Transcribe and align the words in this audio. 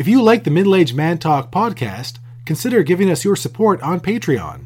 If 0.00 0.08
you 0.08 0.22
like 0.22 0.44
the 0.44 0.50
Middle 0.50 0.74
Aged 0.74 0.94
Man 0.94 1.18
Talk 1.18 1.52
podcast, 1.52 2.20
consider 2.46 2.82
giving 2.82 3.10
us 3.10 3.22
your 3.22 3.36
support 3.36 3.82
on 3.82 4.00
Patreon. 4.00 4.64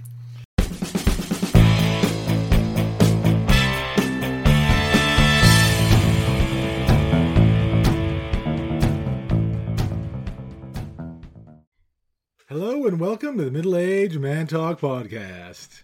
Hello 12.49 12.87
and 12.87 13.01
welcome 13.01 13.37
to 13.37 13.45
the 13.45 13.51
Middle 13.51 13.75
Aged 13.75 14.21
Man 14.21 14.47
Talk 14.47 14.79
podcast. 14.79 15.83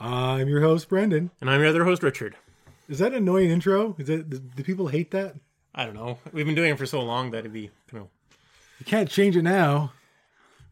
I'm 0.00 0.48
your 0.48 0.62
host, 0.62 0.88
Brendan. 0.88 1.30
And 1.40 1.48
I'm 1.48 1.60
your 1.60 1.68
other 1.68 1.84
host, 1.84 2.02
Richard. 2.02 2.34
Is 2.88 2.98
that 2.98 3.12
an 3.12 3.18
annoying 3.18 3.52
intro? 3.52 3.94
Is 4.00 4.08
that 4.08 4.56
do 4.56 4.64
people 4.64 4.88
hate 4.88 5.12
that? 5.12 5.36
I 5.72 5.84
don't 5.84 5.94
know. 5.94 6.18
We've 6.32 6.44
been 6.44 6.56
doing 6.56 6.72
it 6.72 6.78
for 6.78 6.86
so 6.86 7.00
long 7.00 7.30
that 7.30 7.38
it'd 7.38 7.52
be, 7.52 7.70
you 7.92 7.98
know. 8.00 8.08
You 8.82 8.84
can't 8.84 9.08
change 9.08 9.36
it 9.36 9.42
now. 9.42 9.92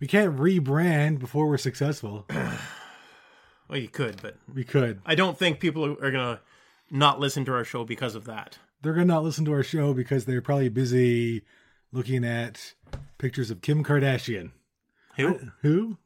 We 0.01 0.09
can't 0.09 0.37
rebrand 0.37 1.21
before 1.21 1.47
we're 1.47 1.59
successful. 1.59 2.27
Well, 3.69 3.79
you 3.79 3.87
could, 3.87 4.21
but 4.21 4.37
We 4.53 4.65
could. 4.65 5.01
I 5.07 5.15
don't 5.15 5.39
think 5.39 5.61
people 5.61 5.97
are 6.03 6.11
to 6.11 6.41
not 6.91 7.21
listen 7.21 7.45
to 7.45 7.53
our 7.53 7.63
show 7.63 7.85
because 7.85 8.17
of 8.17 8.25
that. 8.25 8.59
They're 8.83 8.95
gonna 8.95 9.05
not 9.05 9.23
listen 9.23 9.45
to 9.45 9.53
our 9.53 9.63
show 9.63 9.95
because 9.95 10.25
they're 10.25 10.43
probably 10.43 10.69
busy 10.69 11.45
looking 11.93 12.25
at 12.25 12.75
pictures 13.19 13.49
of 13.49 13.63
Kim 13.63 13.85
Kardashian. 13.85 14.51
Who? 15.17 15.39
Who? 15.63 15.99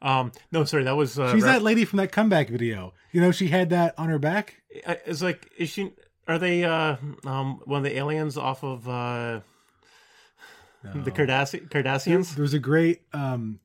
Um, 0.00 0.32
no, 0.50 0.64
sorry, 0.64 0.84
that 0.84 0.96
was. 0.96 1.18
Uh, 1.18 1.34
She's 1.34 1.44
that 1.44 1.60
lady 1.60 1.84
from 1.84 1.98
that 1.98 2.10
comeback 2.10 2.48
video. 2.48 2.94
You 3.12 3.20
know, 3.20 3.30
she 3.30 3.48
had 3.48 3.68
that 3.68 3.92
on 3.98 4.08
her 4.08 4.18
back. 4.18 4.62
It's 4.70 5.20
like, 5.20 5.52
is 5.58 5.68
she. 5.68 5.92
Are 6.26 6.38
they 6.38 6.64
uh, 6.64 6.96
um, 7.26 7.60
one 7.66 7.80
of 7.80 7.84
the 7.84 7.98
aliens 7.98 8.38
off 8.38 8.64
of 8.64 8.88
uh, 8.88 9.40
the 10.82 11.10
Cardassian, 11.10 11.68
Cardassians? 11.68 12.34
There 12.34 12.42
was 12.42 12.54
a 12.54 12.58
great 12.58 13.02
um, 13.12 13.60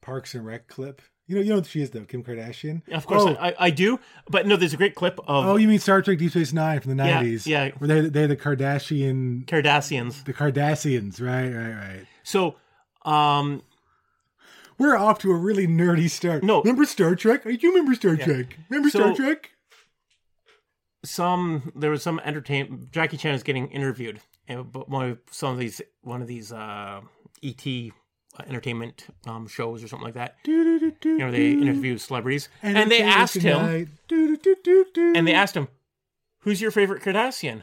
Parks 0.00 0.34
and 0.34 0.44
Rec 0.46 0.68
clip. 0.68 1.02
You 1.26 1.36
know, 1.36 1.42
you 1.42 1.48
know 1.50 1.56
what 1.56 1.66
she 1.66 1.80
is 1.80 1.90
though, 1.90 2.04
Kim 2.04 2.24
Kardashian. 2.24 2.82
Of 2.92 3.06
course, 3.06 3.22
Oh, 3.22 3.36
I, 3.40 3.54
I 3.58 3.70
do. 3.70 4.00
But 4.28 4.46
no, 4.48 4.56
there's 4.56 4.74
a 4.74 4.76
great 4.76 4.96
clip 4.96 5.18
of 5.28 5.46
oh, 5.46 5.54
you 5.56 5.68
mean 5.68 5.78
Star 5.78 6.02
Trek 6.02 6.18
Deep 6.18 6.32
Space 6.32 6.52
Nine 6.52 6.80
from 6.80 6.88
the 6.90 6.96
nineties? 6.96 7.46
yeah. 7.46 7.70
Where 7.78 7.86
they 7.86 8.08
they're 8.08 8.26
the 8.26 8.36
Cardassian, 8.36 9.44
Cardassians. 9.46 10.24
the 10.24 10.32
Kardashians, 10.32 11.20
right, 11.22 11.48
right, 11.54 11.88
right. 11.98 12.06
So, 12.24 12.56
um, 13.04 13.62
We're 14.76 14.96
off 14.96 15.20
to 15.20 15.30
a 15.30 15.36
really 15.36 15.68
nerdy 15.68 16.10
start. 16.10 16.42
No. 16.42 16.62
remember 16.62 16.84
Star 16.84 17.14
Trek? 17.14 17.44
Do 17.44 17.56
remember 17.62 17.94
Star 17.94 18.16
Trek. 18.16 18.56
Remember 18.68 18.88
Star 18.90 19.14
Trek? 19.14 19.50
some 21.04 21.72
there 21.74 21.90
was 21.90 22.02
some 22.02 22.20
entertainment. 22.24 22.90
Jackie 22.92 23.16
Chan 23.16 23.34
is 23.34 23.42
getting 23.42 23.68
interviewed, 23.68 24.20
and 24.50 24.70
but 24.70 24.88
one 24.88 25.10
of 25.10 25.18
some 25.30 25.52
of 25.52 25.58
these 25.58 25.80
one 26.02 26.20
of 26.20 26.28
these 26.28 26.52
uh, 26.52 27.00
ET 27.42 27.66
entertainment 28.46 29.06
um, 29.26 29.46
shows 29.46 29.82
or 29.82 29.88
something 29.88 30.04
like 30.04 30.14
that. 30.14 30.36
You 30.44 30.92
know, 31.18 31.30
they 31.30 31.52
interview 31.52 31.96
celebrities, 31.98 32.48
and 32.62 32.90
they 32.90 33.00
asked 33.02 33.36
him, 33.36 33.88
and 34.10 35.26
they 35.26 35.34
asked 35.34 35.56
him, 35.56 35.68
"Who's 36.40 36.60
your 36.60 36.70
favorite 36.70 37.02
Kardashian?" 37.02 37.62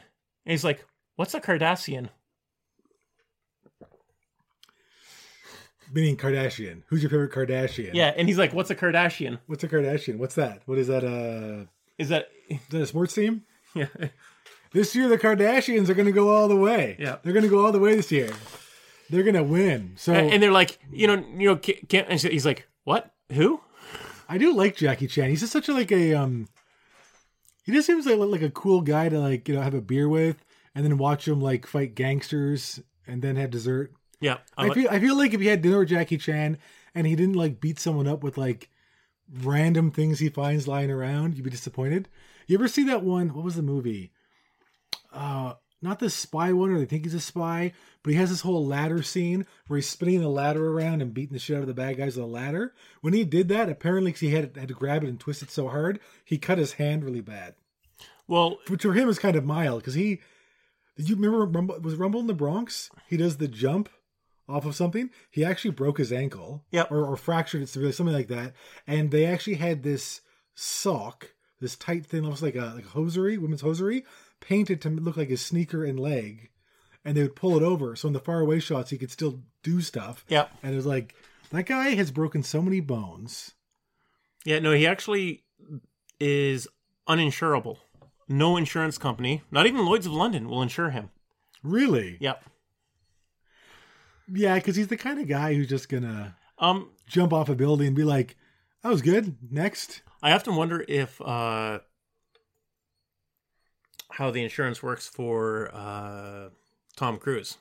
he's 0.52 0.64
like, 0.64 0.84
"What's 1.16 1.34
a 1.34 1.40
Kardashian?" 1.40 2.08
Meaning 5.92 6.16
Kardashian. 6.16 6.82
Who's 6.88 7.02
your 7.02 7.10
favorite 7.10 7.32
Kardashian? 7.32 7.94
Yeah, 7.94 8.12
and 8.16 8.28
he's 8.28 8.38
like, 8.38 8.52
"What's 8.52 8.70
a 8.70 8.74
Kardashian?" 8.74 9.38
What's 9.46 9.64
a 9.64 9.68
Kardashian? 9.68 10.18
What's 10.18 10.34
that? 10.34 10.62
What 10.66 10.78
is 10.78 10.88
that? 10.88 11.04
Uh, 11.04 11.66
Is 11.98 12.08
that 12.10 12.28
is 12.48 12.60
that 12.70 12.82
a 12.82 12.86
sports 12.86 13.14
team? 13.14 13.44
yeah? 13.74 13.86
This 14.72 14.94
year, 14.94 15.08
the 15.08 15.18
Kardashians 15.18 15.88
are 15.88 15.94
going 15.94 16.06
to 16.06 16.12
go 16.12 16.30
all 16.30 16.48
the 16.48 16.56
way. 16.56 16.96
Yeah. 16.98 17.16
they're 17.22 17.32
going 17.32 17.44
to 17.44 17.48
go 17.48 17.64
all 17.64 17.72
the 17.72 17.78
way 17.78 17.96
this 17.96 18.12
year. 18.12 18.30
They're 19.10 19.22
going 19.22 19.34
to 19.34 19.42
win. 19.42 19.94
So 19.96 20.12
And 20.12 20.42
they're 20.42 20.52
like, 20.52 20.78
you 20.92 21.06
know, 21.06 21.24
you 21.36 21.48
know, 21.48 21.60
and 22.08 22.20
he's 22.20 22.44
like, 22.44 22.68
"What? 22.84 23.14
Who?" 23.32 23.60
I 24.28 24.36
do 24.36 24.54
like 24.54 24.76
Jackie 24.76 25.06
Chan. 25.06 25.30
He's 25.30 25.40
just 25.40 25.52
such 25.52 25.68
a 25.68 25.72
like 25.72 25.90
a 25.90 26.14
um. 26.14 26.48
He 27.64 27.72
just 27.72 27.86
seems 27.86 28.06
like 28.06 28.18
like 28.18 28.42
a 28.42 28.50
cool 28.50 28.82
guy 28.82 29.08
to 29.08 29.18
like 29.18 29.48
you 29.48 29.54
know 29.54 29.62
have 29.62 29.74
a 29.74 29.80
beer 29.80 30.08
with, 30.08 30.44
and 30.74 30.84
then 30.84 30.98
watch 30.98 31.26
him 31.26 31.40
like 31.40 31.66
fight 31.66 31.94
gangsters, 31.94 32.80
and 33.06 33.22
then 33.22 33.36
have 33.36 33.50
dessert. 33.50 33.92
Yeah, 34.20 34.38
I 34.56 34.68
I 34.68 34.74
feel 34.74 34.88
I 34.90 35.00
feel 35.00 35.16
like 35.16 35.32
if 35.32 35.40
he 35.40 35.46
had 35.46 35.62
dinner 35.62 35.78
with 35.78 35.88
Jackie 35.88 36.18
Chan 36.18 36.58
and 36.94 37.06
he 37.06 37.16
didn't 37.16 37.36
like 37.36 37.60
beat 37.60 37.78
someone 37.78 38.06
up 38.08 38.22
with 38.22 38.36
like 38.36 38.68
random 39.42 39.90
things 39.90 40.18
he 40.18 40.28
finds 40.28 40.68
lying 40.68 40.90
around, 40.90 41.34
you'd 41.34 41.44
be 41.44 41.50
disappointed. 41.50 42.08
You 42.46 42.58
ever 42.58 42.68
see 42.68 42.84
that 42.84 43.02
one? 43.02 43.34
What 43.34 43.44
was 43.44 43.56
the 43.56 43.62
movie? 43.62 44.12
Uh 45.12 45.54
not 45.80 46.00
the 46.00 46.10
spy 46.10 46.52
one, 46.52 46.70
or 46.72 46.78
they 46.80 46.86
think 46.86 47.04
he's 47.04 47.14
a 47.14 47.20
spy, 47.20 47.72
but 48.02 48.10
he 48.12 48.18
has 48.18 48.30
this 48.30 48.40
whole 48.40 48.66
ladder 48.66 49.00
scene 49.00 49.46
where 49.68 49.76
he's 49.76 49.88
spinning 49.88 50.20
the 50.20 50.28
ladder 50.28 50.72
around 50.72 51.00
and 51.02 51.14
beating 51.14 51.34
the 51.34 51.38
shit 51.38 51.54
out 51.56 51.60
of 51.62 51.68
the 51.68 51.74
bad 51.74 51.96
guys 51.96 52.16
with 52.16 52.24
the 52.24 52.26
ladder. 52.26 52.74
When 53.00 53.14
he 53.14 53.22
did 53.22 53.46
that, 53.50 53.68
apparently 53.68 54.10
he 54.10 54.30
had 54.30 54.56
had 54.56 54.66
to 54.66 54.74
grab 54.74 55.04
it 55.04 55.08
and 55.08 55.20
twist 55.20 55.40
it 55.40 55.52
so 55.52 55.68
hard, 55.68 56.00
he 56.24 56.36
cut 56.36 56.58
his 56.58 56.72
hand 56.74 57.04
really 57.04 57.20
bad. 57.20 57.54
well, 58.26 58.58
Which 58.66 58.82
for 58.82 58.92
him 58.92 59.08
is 59.08 59.20
kind 59.20 59.36
of 59.36 59.44
mild 59.44 59.80
because 59.82 59.94
he. 59.94 60.20
Did 60.96 61.08
you 61.10 61.14
remember 61.14 61.44
Rumble, 61.46 61.78
was 61.80 61.94
Rumble 61.94 62.18
in 62.18 62.26
the 62.26 62.34
Bronx? 62.34 62.90
He 63.06 63.16
does 63.16 63.36
the 63.36 63.46
jump 63.46 63.88
off 64.48 64.66
of 64.66 64.74
something. 64.74 65.10
He 65.30 65.44
actually 65.44 65.70
broke 65.70 65.98
his 65.98 66.12
ankle, 66.12 66.64
Yep. 66.72 66.90
or, 66.90 67.04
or 67.06 67.16
fractured 67.16 67.62
it 67.62 67.68
severely, 67.68 67.92
something 67.92 68.16
like 68.16 68.26
that. 68.28 68.52
And 68.84 69.12
they 69.12 69.26
actually 69.26 69.54
had 69.56 69.84
this 69.84 70.22
sock, 70.56 71.34
this 71.60 71.76
tight 71.76 72.04
thing, 72.04 72.24
almost 72.24 72.42
like 72.42 72.56
a 72.56 72.72
like 72.74 72.84
a 72.84 72.88
hosiery, 72.88 73.38
women's 73.38 73.60
hosiery, 73.60 74.04
painted 74.40 74.80
to 74.82 74.88
look 74.90 75.16
like 75.16 75.28
his 75.28 75.40
sneaker 75.40 75.84
and 75.84 75.98
leg. 75.98 76.50
And 77.04 77.16
they 77.16 77.22
would 77.22 77.36
pull 77.36 77.56
it 77.56 77.62
over, 77.62 77.96
so 77.96 78.08
in 78.08 78.12
the 78.12 78.20
far 78.20 78.40
away 78.40 78.58
shots 78.60 78.90
he 78.90 78.98
could 78.98 79.10
still 79.10 79.40
do 79.62 79.80
stuff. 79.80 80.24
yeah. 80.28 80.46
And 80.62 80.72
it 80.72 80.76
was 80.76 80.86
like 80.86 81.14
that 81.50 81.64
guy 81.66 81.90
has 81.90 82.10
broken 82.10 82.42
so 82.42 82.60
many 82.60 82.80
bones. 82.80 83.54
Yeah, 84.44 84.58
no, 84.58 84.72
he 84.72 84.86
actually 84.86 85.44
is 86.20 86.68
uninsurable. 87.08 87.78
No 88.28 88.56
insurance 88.58 88.98
company, 88.98 89.42
not 89.50 89.66
even 89.66 89.86
Lloyd's 89.86 90.06
of 90.06 90.12
London, 90.12 90.48
will 90.48 90.60
insure 90.60 90.90
him. 90.90 91.10
Really? 91.62 92.18
Yep. 92.20 92.44
Yeah, 94.30 94.56
because 94.56 94.76
he's 94.76 94.88
the 94.88 94.96
kind 94.96 95.18
of 95.18 95.26
guy 95.28 95.54
who's 95.54 95.68
just 95.68 95.88
gonna 95.88 96.36
Um, 96.58 96.90
jump 97.06 97.32
off 97.32 97.48
a 97.48 97.54
building 97.54 97.86
and 97.86 97.96
be 97.96 98.04
like, 98.04 98.36
"That 98.82 98.90
was 98.90 99.00
good." 99.00 99.36
Next, 99.50 100.02
I 100.22 100.32
often 100.32 100.56
wonder 100.56 100.84
if 100.88 101.20
uh, 101.22 101.78
how 104.12 104.30
the 104.30 104.42
insurance 104.42 104.82
works 104.82 105.06
for 105.06 105.70
uh, 105.72 106.48
Tom 106.96 107.18
Cruise 107.18 107.58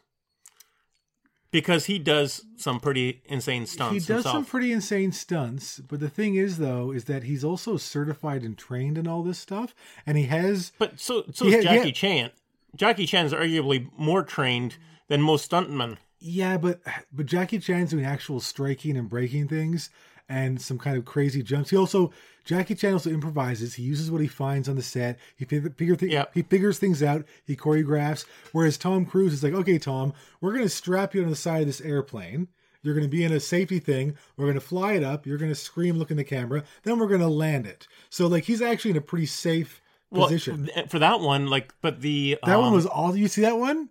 because 1.51 1.85
he 1.85 1.97
does 1.97 2.43
some 2.57 2.79
pretty 2.79 3.21
insane 3.25 3.65
stunts 3.65 3.93
he 3.93 3.99
does 3.99 4.07
himself. 4.07 4.33
some 4.33 4.45
pretty 4.45 4.71
insane 4.71 5.11
stunts. 5.11 5.79
But 5.79 5.99
the 5.99 6.09
thing 6.09 6.35
is, 6.35 6.57
though, 6.57 6.91
is 6.91 7.05
that 7.05 7.23
he's 7.23 7.43
also 7.43 7.77
certified 7.77 8.43
and 8.43 8.57
trained 8.57 8.97
in 8.97 9.07
all 9.07 9.23
this 9.23 9.39
stuff, 9.39 9.73
and 10.05 10.17
he 10.17 10.25
has. 10.25 10.71
but 10.77 10.99
so 10.99 11.23
so 11.33 11.45
is 11.45 11.63
Jackie. 11.63 11.91
Chan. 11.91 12.31
Jackie 12.75 13.05
Chan's 13.05 13.33
arguably 13.33 13.89
more 13.97 14.23
trained 14.23 14.77
than 15.07 15.21
most 15.21 15.49
stuntmen. 15.49 15.97
Yeah, 16.19 16.57
but 16.57 16.81
but 17.11 17.25
Jackie 17.25 17.59
Chan's 17.59 17.91
doing 17.91 18.05
actual 18.05 18.39
striking 18.39 18.97
and 18.97 19.09
breaking 19.09 19.47
things 19.47 19.89
and 20.29 20.61
some 20.61 20.77
kind 20.77 20.97
of 20.97 21.05
crazy 21.05 21.41
jumps. 21.43 21.69
He 21.69 21.77
also 21.77 22.11
Jackie 22.43 22.75
Chan 22.75 22.93
also 22.93 23.09
improvises. 23.09 23.73
He 23.75 23.83
uses 23.83 24.09
what 24.09 24.21
he 24.21 24.27
finds 24.27 24.69
on 24.69 24.75
the 24.77 24.81
set. 24.81 25.19
He 25.35 25.43
figure, 25.45 25.95
thi- 25.95 26.11
Yeah. 26.11 26.25
he 26.33 26.43
figures 26.43 26.79
things 26.79 27.03
out. 27.03 27.25
He 27.45 27.55
choreographs. 27.57 28.25
Whereas 28.53 28.77
Tom 28.77 29.05
Cruise 29.05 29.33
is 29.33 29.43
like, 29.43 29.53
okay, 29.53 29.77
Tom, 29.77 30.13
we're 30.39 30.51
going 30.53 30.63
to 30.63 30.69
strap 30.69 31.13
you 31.13 31.23
on 31.23 31.29
the 31.29 31.35
side 31.35 31.59
of 31.61 31.67
this 31.67 31.81
airplane. 31.81 32.47
You're 32.83 32.93
going 32.93 33.05
to 33.05 33.11
be 33.11 33.25
in 33.25 33.33
a 33.33 33.39
safety 33.41 33.79
thing. 33.79 34.15
We're 34.37 34.45
going 34.45 34.55
to 34.55 34.61
fly 34.61 34.93
it 34.93 35.03
up. 35.03 35.25
You're 35.25 35.37
going 35.37 35.51
to 35.51 35.55
scream, 35.55 35.97
look 35.97 36.09
in 36.09 36.15
the 36.15 36.23
camera. 36.23 36.63
Then 36.83 36.99
we're 36.99 37.07
going 37.09 37.19
to 37.19 37.27
land 37.27 37.65
it. 37.65 37.85
So 38.09 38.27
like 38.27 38.45
he's 38.45 38.61
actually 38.61 38.91
in 38.91 38.97
a 38.97 39.01
pretty 39.01 39.25
safe 39.25 39.81
position. 40.13 40.69
th- 40.73 40.87
for 40.89 40.99
that 40.99 41.19
one, 41.19 41.47
like, 41.47 41.73
but 41.81 41.99
the 41.99 42.37
that 42.45 42.55
one 42.57 42.69
um, 42.69 42.73
was 42.73 42.85
all. 42.85 43.13
You 43.13 43.27
see 43.27 43.41
that 43.41 43.57
one? 43.57 43.89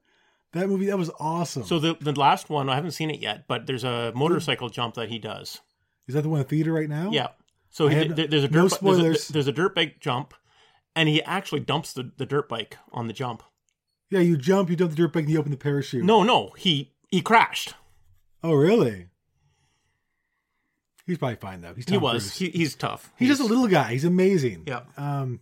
That 0.53 0.69
movie 0.69 0.87
that 0.87 0.97
was 0.97 1.11
awesome. 1.21 1.65
So 1.65 1.79
the 1.79 1.95
the 2.01 2.19
last 2.19 2.49
one, 2.49 2.71
I 2.71 2.75
haven't 2.77 2.93
seen 2.93 3.11
it 3.11 3.21
yet, 3.21 3.45
but 3.49 3.67
there's 3.67 3.85
a 3.85 4.13
motorcycle 4.15 4.71
jump 4.71 4.95
that 4.95 5.11
he 5.11 5.19
does. 5.19 5.61
Is 6.09 6.15
that 6.15 6.23
the 6.23 6.29
one 6.29 6.41
in 6.41 6.47
theater 6.47 6.73
right 6.73 6.89
now? 6.89 7.11
Yeah. 7.11 7.29
So 7.71 7.89
he, 7.89 7.97
have- 7.97 8.17
there's 8.17 8.45
a 8.45 8.49
no 8.49 8.69
dirt, 8.69 8.81
there's, 8.81 9.29
a, 9.29 9.33
there's 9.33 9.49
a 9.49 9.53
dirt 9.53 9.75
bike 9.75 10.01
jump, 10.01 10.33
and 10.95 11.09
he 11.09 11.23
actually 11.23 11.61
dumps 11.61 11.93
the, 11.93 12.11
the 12.17 12.25
dirt 12.27 12.49
bike 12.49 12.77
on 12.93 13.07
the 13.07 13.13
jump. 13.13 13.43
Yeah, 14.09 14.21
you 14.21 14.37
jump, 14.37 14.71
you 14.71 14.77
dump 14.77 14.93
the 14.93 14.97
dirt 14.97 15.13
bike, 15.13 15.25
and 15.25 15.33
you 15.33 15.39
open 15.39 15.51
the 15.51 15.57
parachute. 15.59 16.05
No, 16.05 16.23
no, 16.23 16.51
he 16.57 16.95
he 17.11 17.21
crashed. 17.21 17.75
Oh, 18.43 18.55
really? 18.55 19.09
He's 21.07 21.19
probably 21.19 21.37
fine 21.37 21.61
though. 21.61 21.75
He's 21.75 21.89
He 21.89 21.99
was. 21.99 22.37
He, 22.37 22.51
he's 22.51 22.75
tough. 22.75 23.13
He's 23.17 23.29
just 23.29 23.41
a 23.41 23.45
little 23.45 23.69
guy. 23.69 23.93
He's 23.93 24.05
amazing. 24.05 24.65
Yeah. 24.67 24.81
Um. 24.97 25.41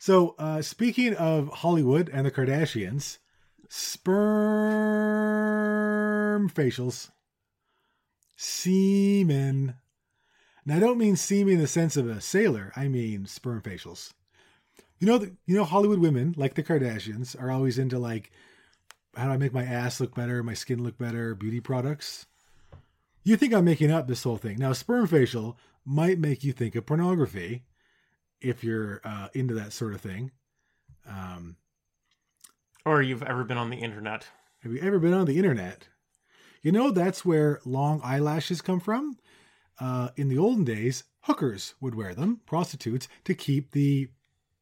So, 0.00 0.36
uh, 0.38 0.62
speaking 0.62 1.14
of 1.14 1.48
Hollywood 1.48 2.08
and 2.12 2.24
the 2.24 2.30
Kardashians, 2.30 3.18
sperm 5.18 6.48
facials, 6.50 7.10
semen. 8.36 9.74
Now, 10.68 10.76
I 10.76 10.80
don't 10.80 10.98
mean 10.98 11.16
semen 11.16 11.54
in 11.54 11.60
the 11.60 11.66
sense 11.66 11.96
of 11.96 12.06
a 12.06 12.20
sailor. 12.20 12.74
I 12.76 12.88
mean 12.88 13.24
sperm 13.24 13.62
facials. 13.62 14.12
You 14.98 15.06
know, 15.06 15.16
the, 15.16 15.32
you 15.46 15.56
know, 15.56 15.64
Hollywood 15.64 15.98
women 15.98 16.34
like 16.36 16.56
the 16.56 16.62
Kardashians 16.62 17.40
are 17.40 17.50
always 17.50 17.78
into 17.78 17.98
like 17.98 18.30
how 19.16 19.24
do 19.24 19.30
I 19.30 19.38
make 19.38 19.54
my 19.54 19.64
ass 19.64 19.98
look 19.98 20.14
better, 20.14 20.42
my 20.42 20.52
skin 20.52 20.84
look 20.84 20.98
better, 20.98 21.34
beauty 21.34 21.60
products. 21.60 22.26
You 23.24 23.38
think 23.38 23.54
I'm 23.54 23.64
making 23.64 23.90
up 23.90 24.08
this 24.08 24.22
whole 24.24 24.36
thing. 24.36 24.58
Now, 24.58 24.74
sperm 24.74 25.06
facial 25.06 25.56
might 25.86 26.18
make 26.18 26.44
you 26.44 26.52
think 26.52 26.74
of 26.74 26.84
pornography 26.84 27.62
if 28.42 28.62
you're 28.62 29.00
uh, 29.04 29.28
into 29.32 29.54
that 29.54 29.72
sort 29.72 29.94
of 29.94 30.02
thing. 30.02 30.32
Um, 31.08 31.56
Or 32.84 33.00
you've 33.00 33.22
ever 33.22 33.42
been 33.42 33.56
on 33.56 33.70
the 33.70 33.78
internet. 33.78 34.26
have 34.60 34.72
you 34.72 34.80
ever 34.82 34.98
been 34.98 35.14
on 35.14 35.24
the 35.24 35.38
internet? 35.38 35.88
You 36.60 36.72
know, 36.72 36.90
that's 36.90 37.24
where 37.24 37.60
long 37.64 38.02
eyelashes 38.04 38.60
come 38.60 38.80
from. 38.80 39.16
Uh, 39.80 40.08
in 40.16 40.28
the 40.28 40.38
olden 40.38 40.64
days, 40.64 41.04
hookers 41.22 41.74
would 41.80 41.94
wear 41.94 42.14
them, 42.14 42.40
prostitutes, 42.46 43.08
to 43.24 43.34
keep 43.34 43.72
the 43.72 44.08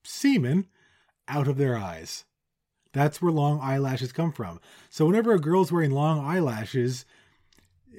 semen 0.03 0.67
out 1.29 1.49
of 1.49 1.57
their 1.57 1.77
eyes. 1.77 2.25
That's 2.93 3.21
where 3.21 3.33
long 3.33 3.61
eyelashes 3.61 4.13
come 4.13 4.33
from. 4.33 4.61
So 4.89 5.07
whenever 5.07 5.33
a 5.33 5.41
girl's 5.41 5.73
wearing 5.73 5.91
long 5.91 6.19
eyelashes, 6.25 7.05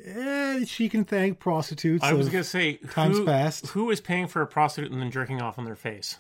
eh, 0.06 0.66
she 0.66 0.90
can 0.90 1.06
thank 1.06 1.40
prostitutes. 1.40 2.04
I 2.04 2.14
was 2.14 2.30
gonna 2.30 2.44
say 2.44 2.76
times 2.76 3.18
who, 3.18 3.26
past. 3.26 3.68
who 3.68 3.90
is 3.92 4.02
paying 4.02 4.28
for 4.28 4.42
a 4.42 4.48
prostitute 4.48 4.92
and 4.92 5.02
then 5.02 5.12
jerking 5.12 5.42
off 5.42 5.60
on 5.60 5.66
their 5.66 5.76
face? 5.76 6.18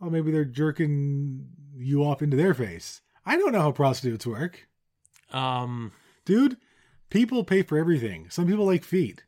oh, 0.00 0.10
maybe 0.10 0.30
they're 0.30 0.44
jerking 0.44 1.48
you 1.76 2.04
off 2.04 2.22
into 2.22 2.36
their 2.36 2.54
face. 2.54 3.00
I 3.26 3.36
don't 3.36 3.52
know 3.52 3.60
how 3.60 3.72
prostitutes 3.72 4.26
work. 4.26 4.68
Um, 5.32 5.92
Dude, 6.24 6.56
people 7.10 7.44
pay 7.44 7.62
for 7.62 7.78
everything. 7.78 8.28
Some 8.30 8.46
people 8.46 8.64
like 8.64 8.84
feet. 8.84 9.24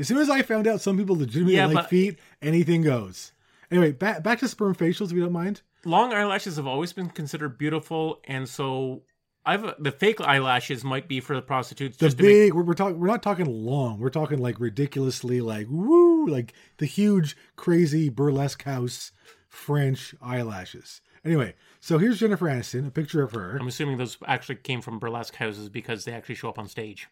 As 0.00 0.08
soon 0.08 0.18
as 0.18 0.28
I 0.30 0.42
found 0.42 0.66
out 0.66 0.80
some 0.80 0.96
people 0.96 1.14
legitimately 1.16 1.54
Yeah, 1.56 1.66
like 1.66 1.74
but- 1.74 1.88
feet, 1.90 2.18
anything 2.42 2.82
goes. 2.82 3.32
Anyway, 3.70 3.92
back 3.92 4.24
back 4.24 4.40
to 4.40 4.48
sperm 4.48 4.74
facials, 4.74 5.06
if 5.06 5.12
you 5.12 5.20
don't 5.22 5.32
mind. 5.32 5.62
long 5.84 6.12
eyelashes 6.12 6.56
have 6.56 6.66
always 6.66 6.92
been 6.92 7.08
considered 7.10 7.56
beautiful, 7.58 8.20
and 8.24 8.48
so 8.48 9.02
I've 9.46 9.74
the 9.78 9.92
fake 9.92 10.20
eyelashes 10.20 10.82
might 10.82 11.06
be 11.06 11.20
for 11.20 11.36
the 11.36 11.42
prostitutes. 11.42 11.96
The 11.98 12.06
just 12.06 12.18
to 12.18 12.24
make, 12.24 12.32
big, 12.32 12.54
we're, 12.54 12.62
we're 12.64 12.74
talking, 12.74 12.98
we're 12.98 13.06
not 13.06 13.22
talking 13.22 13.46
long. 13.46 14.00
We're 14.00 14.10
talking 14.10 14.38
like 14.38 14.58
ridiculously, 14.58 15.40
like 15.40 15.66
woo, 15.70 16.26
like 16.26 16.52
the 16.78 16.86
huge, 16.86 17.36
crazy 17.56 18.08
burlesque 18.08 18.64
house 18.64 19.12
French 19.48 20.14
eyelashes. 20.20 21.00
Anyway, 21.24 21.54
so 21.80 21.98
here's 21.98 22.18
Jennifer 22.18 22.46
Aniston, 22.46 22.86
a 22.86 22.90
picture 22.90 23.22
of 23.22 23.32
her. 23.32 23.56
I'm 23.56 23.68
assuming 23.68 23.98
those 23.98 24.16
actually 24.26 24.56
came 24.56 24.80
from 24.80 24.98
burlesque 24.98 25.36
houses 25.36 25.68
because 25.68 26.04
they 26.06 26.12
actually 26.12 26.34
show 26.34 26.48
up 26.48 26.58
on 26.58 26.66
stage. 26.66 27.08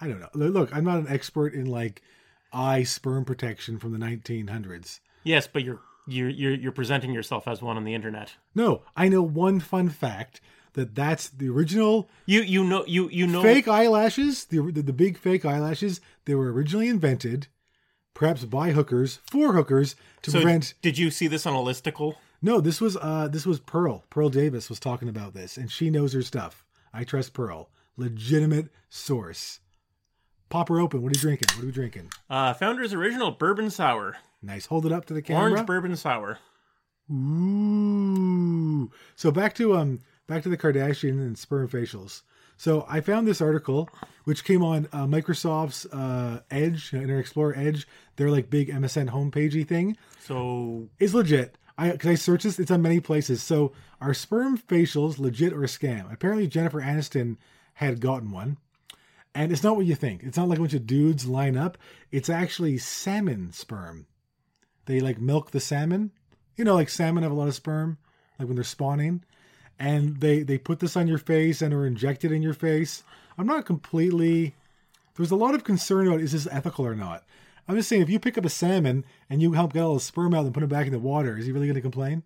I 0.00 0.08
don't 0.08 0.20
know. 0.20 0.28
Look, 0.34 0.74
I'm 0.74 0.84
not 0.84 0.98
an 0.98 1.08
expert 1.08 1.54
in 1.54 1.66
like 1.66 2.02
eye 2.52 2.82
sperm 2.82 3.24
protection 3.24 3.78
from 3.78 3.92
the 3.92 3.98
1900s. 3.98 5.00
Yes, 5.22 5.46
but 5.46 5.62
you're 5.64 5.80
you're 6.06 6.28
you're, 6.28 6.54
you're 6.54 6.72
presenting 6.72 7.12
yourself 7.12 7.48
as 7.48 7.62
one 7.62 7.76
on 7.76 7.84
the 7.84 7.94
internet. 7.94 8.34
No, 8.54 8.82
I 8.96 9.08
know 9.08 9.22
one 9.22 9.60
fun 9.60 9.88
fact 9.88 10.40
that 10.74 10.94
that's 10.94 11.28
the 11.28 11.48
original 11.48 12.10
You 12.26 12.42
you 12.42 12.64
know 12.64 12.84
you 12.86 13.08
you 13.10 13.26
know 13.26 13.42
fake 13.42 13.68
eyelashes. 13.68 14.44
The, 14.46 14.60
the 14.72 14.82
the 14.82 14.92
big 14.92 15.16
fake 15.18 15.44
eyelashes. 15.44 16.00
They 16.26 16.34
were 16.34 16.52
originally 16.52 16.88
invented, 16.88 17.46
perhaps 18.12 18.44
by 18.44 18.72
hookers 18.72 19.20
for 19.30 19.52
hookers 19.52 19.94
to 20.22 20.30
So 20.30 20.40
prevent. 20.42 20.74
did 20.82 20.98
you 20.98 21.10
see 21.10 21.26
this 21.28 21.46
on 21.46 21.54
a 21.54 21.58
listicle? 21.58 22.14
No, 22.42 22.60
this 22.60 22.80
was 22.80 22.96
uh 23.00 23.28
this 23.28 23.46
was 23.46 23.60
Pearl. 23.60 24.04
Pearl 24.10 24.28
Davis 24.28 24.68
was 24.68 24.78
talking 24.80 25.08
about 25.08 25.32
this, 25.34 25.56
and 25.56 25.70
she 25.70 25.88
knows 25.90 26.12
her 26.12 26.22
stuff. 26.22 26.64
I 26.92 27.04
trust 27.04 27.32
Pearl, 27.32 27.70
legitimate 27.96 28.68
source. 28.90 29.60
Pop 30.50 30.68
her 30.68 30.78
open. 30.80 31.02
What 31.02 31.08
are 31.08 31.16
you 31.16 31.20
drinking? 31.20 31.48
What 31.56 31.62
are 31.62 31.66
we 31.66 31.72
drinking? 31.72 32.10
Uh, 32.30 32.52
Founder's 32.54 32.92
original 32.92 33.30
bourbon 33.32 33.70
sour, 33.70 34.16
Nice. 34.42 34.66
Hold 34.66 34.84
it 34.86 34.92
up 34.92 35.06
to 35.06 35.14
the 35.14 35.22
camera. 35.22 35.50
orange 35.50 35.66
bourbon 35.66 35.96
sour. 35.96 36.38
Ooh. 37.10 38.90
So 39.16 39.30
back 39.30 39.54
to 39.56 39.76
um 39.76 40.00
back 40.26 40.42
to 40.42 40.48
the 40.48 40.56
Kardashian 40.56 41.18
and 41.20 41.38
sperm 41.38 41.68
facials. 41.68 42.22
So 42.56 42.86
I 42.88 43.00
found 43.00 43.26
this 43.26 43.40
article 43.40 43.88
which 44.24 44.44
came 44.44 44.62
on 44.62 44.86
uh, 44.92 45.06
Microsoft's 45.06 45.86
uh, 45.86 46.40
Edge, 46.50 46.92
you 46.92 46.98
know, 46.98 47.02
Internet 47.02 47.20
Explorer 47.20 47.54
Edge, 47.56 47.86
their 48.16 48.30
like 48.30 48.48
big 48.48 48.68
MSN 48.70 49.10
homepagey 49.10 49.66
thing. 49.66 49.96
So 50.20 50.88
It's 51.00 51.14
legit. 51.14 51.58
I 51.76 51.90
because 51.90 52.10
I 52.10 52.14
searched 52.14 52.44
this, 52.44 52.58
it's 52.60 52.70
on 52.70 52.82
many 52.82 53.00
places. 53.00 53.42
So 53.42 53.72
are 54.00 54.14
sperm 54.14 54.56
facials 54.58 55.18
legit 55.18 55.52
or 55.52 55.64
a 55.64 55.68
scam? 55.68 56.12
Apparently 56.12 56.46
Jennifer 56.46 56.80
Aniston 56.80 57.36
had 57.74 58.00
gotten 58.00 58.30
one. 58.30 58.58
And 59.34 59.50
it's 59.50 59.64
not 59.64 59.76
what 59.76 59.86
you 59.86 59.94
think. 59.94 60.22
It's 60.22 60.36
not 60.36 60.48
like 60.48 60.58
a 60.58 60.62
bunch 60.62 60.74
of 60.74 60.86
dudes 60.86 61.26
line 61.26 61.56
up. 61.56 61.76
It's 62.12 62.28
actually 62.28 62.78
salmon 62.78 63.52
sperm. 63.52 64.06
They 64.86 65.00
like 65.00 65.20
milk 65.20 65.50
the 65.50 65.60
salmon. 65.60 66.12
You 66.56 66.64
know, 66.64 66.74
like 66.74 66.88
salmon 66.88 67.24
have 67.24 67.32
a 67.32 67.36
lot 67.36 67.48
of 67.48 67.54
sperm, 67.54 67.98
like 68.38 68.46
when 68.46 68.54
they're 68.54 68.64
spawning. 68.64 69.24
And 69.78 70.20
they 70.20 70.44
they 70.44 70.56
put 70.56 70.78
this 70.78 70.96
on 70.96 71.08
your 71.08 71.18
face 71.18 71.62
and 71.62 71.74
are 71.74 71.86
injected 71.86 72.30
in 72.30 72.42
your 72.42 72.54
face. 72.54 73.02
I'm 73.36 73.46
not 73.46 73.66
completely. 73.66 74.54
There's 75.16 75.32
a 75.32 75.36
lot 75.36 75.54
of 75.54 75.64
concern 75.64 76.06
about 76.06 76.20
is 76.20 76.32
this 76.32 76.46
ethical 76.50 76.86
or 76.86 76.94
not. 76.94 77.24
I'm 77.66 77.76
just 77.76 77.88
saying, 77.88 78.02
if 78.02 78.10
you 78.10 78.20
pick 78.20 78.38
up 78.38 78.44
a 78.44 78.50
salmon 78.50 79.04
and 79.28 79.42
you 79.42 79.52
help 79.52 79.72
get 79.72 79.82
all 79.82 79.94
the 79.94 80.00
sperm 80.00 80.34
out 80.34 80.44
and 80.44 80.54
put 80.54 80.62
it 80.62 80.68
back 80.68 80.86
in 80.86 80.92
the 80.92 80.98
water, 80.98 81.38
is 81.38 81.46
he 81.46 81.52
really 81.52 81.66
going 81.66 81.74
to 81.74 81.80
complain? 81.80 82.22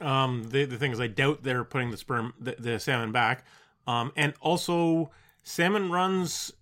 um, 0.00 0.44
the 0.50 0.64
the 0.64 0.76
thing 0.76 0.92
is, 0.92 1.00
I 1.00 1.06
doubt 1.06 1.42
they're 1.42 1.64
putting 1.64 1.90
the 1.90 1.96
sperm 1.96 2.34
the, 2.38 2.56
the 2.58 2.80
salmon 2.80 3.12
back. 3.12 3.44
Um, 3.86 4.12
and 4.16 4.34
also 4.40 5.10
salmon 5.46 5.90
runs. 5.90 6.52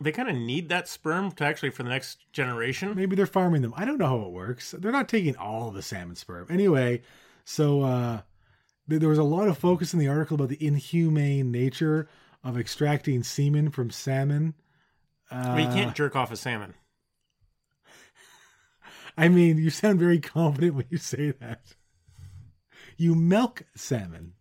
They 0.00 0.10
kind 0.12 0.28
of 0.28 0.34
need 0.36 0.68
that 0.70 0.88
sperm 0.88 1.30
to 1.32 1.44
actually 1.44 1.70
for 1.70 1.82
the 1.82 1.88
next 1.88 2.18
generation. 2.32 2.94
Maybe 2.96 3.14
they're 3.16 3.26
farming 3.26 3.62
them. 3.62 3.72
I 3.76 3.84
don't 3.84 3.98
know 3.98 4.06
how 4.08 4.20
it 4.22 4.32
works. 4.32 4.72
They're 4.76 4.92
not 4.92 5.08
taking 5.08 5.36
all 5.36 5.70
the 5.70 5.80
salmon 5.82 6.16
sperm. 6.16 6.48
Anyway, 6.50 7.02
so 7.44 7.82
uh, 7.82 8.20
th- 8.90 9.00
there 9.00 9.08
was 9.08 9.18
a 9.18 9.22
lot 9.22 9.48
of 9.48 9.56
focus 9.56 9.94
in 9.94 9.98
the 9.98 10.08
article 10.08 10.34
about 10.34 10.48
the 10.48 10.66
inhumane 10.66 11.50
nature 11.50 12.08
of 12.44 12.58
extracting 12.58 13.22
semen 13.22 13.70
from 13.70 13.90
salmon. 13.90 14.54
Uh, 15.30 15.54
But 15.54 15.62
you 15.62 15.68
can't 15.68 15.94
jerk 15.96 16.14
off 16.14 16.30
a 16.30 16.36
salmon. 16.36 16.74
I 19.16 19.28
mean, 19.28 19.56
you 19.56 19.70
sound 19.70 19.98
very 19.98 20.20
confident 20.20 20.74
when 20.74 20.86
you 20.90 20.98
say 20.98 21.30
that. 21.30 21.62
You 22.98 23.14
milk 23.14 23.62
salmon. 23.74 24.34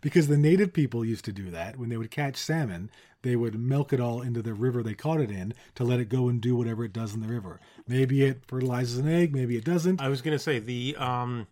Because 0.00 0.28
the 0.28 0.36
native 0.38 0.72
people 0.72 1.04
used 1.04 1.24
to 1.24 1.32
do 1.32 1.50
that. 1.50 1.76
When 1.76 1.88
they 1.88 1.96
would 1.96 2.10
catch 2.10 2.36
salmon, 2.36 2.90
they 3.22 3.34
would 3.34 3.58
milk 3.58 3.92
it 3.92 4.00
all 4.00 4.20
into 4.22 4.42
the 4.42 4.54
river 4.54 4.82
they 4.82 4.94
caught 4.94 5.20
it 5.20 5.30
in 5.30 5.54
to 5.74 5.84
let 5.84 5.98
it 6.00 6.08
go 6.08 6.28
and 6.28 6.40
do 6.40 6.54
whatever 6.54 6.84
it 6.84 6.92
does 6.92 7.14
in 7.14 7.20
the 7.20 7.26
river. 7.28 7.60
Maybe 7.86 8.22
it 8.24 8.44
fertilizes 8.46 8.98
an 8.98 9.08
egg, 9.08 9.34
maybe 9.34 9.56
it 9.56 9.64
doesn't. 9.64 10.00
I 10.00 10.08
was 10.08 10.22
gonna 10.22 10.38
say 10.38 10.60
the 10.60 10.94
um 10.96 11.48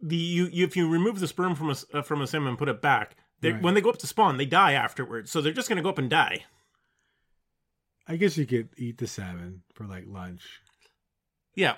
the 0.00 0.16
you, 0.16 0.46
you 0.46 0.64
if 0.64 0.76
you 0.76 0.88
remove 0.88 1.20
the 1.20 1.26
sperm 1.28 1.54
from 1.54 1.70
a 1.70 1.76
uh, 1.92 2.02
from 2.02 2.22
a 2.22 2.26
salmon 2.26 2.50
and 2.50 2.58
put 2.58 2.68
it 2.68 2.80
back, 2.80 3.16
they, 3.40 3.52
Right. 3.52 3.62
when 3.62 3.74
they 3.74 3.80
go 3.80 3.90
up 3.90 3.98
to 3.98 4.06
spawn, 4.06 4.36
they 4.36 4.46
die 4.46 4.72
afterwards. 4.72 5.30
So 5.30 5.40
they're 5.40 5.52
just 5.52 5.68
gonna 5.68 5.82
go 5.82 5.90
up 5.90 5.98
and 5.98 6.08
die. 6.10 6.44
I 8.06 8.16
guess 8.16 8.36
you 8.36 8.46
could 8.46 8.70
eat 8.76 8.98
the 8.98 9.06
salmon 9.06 9.62
for 9.74 9.84
like 9.84 10.04
lunch. 10.06 10.60
Yeah. 11.54 11.76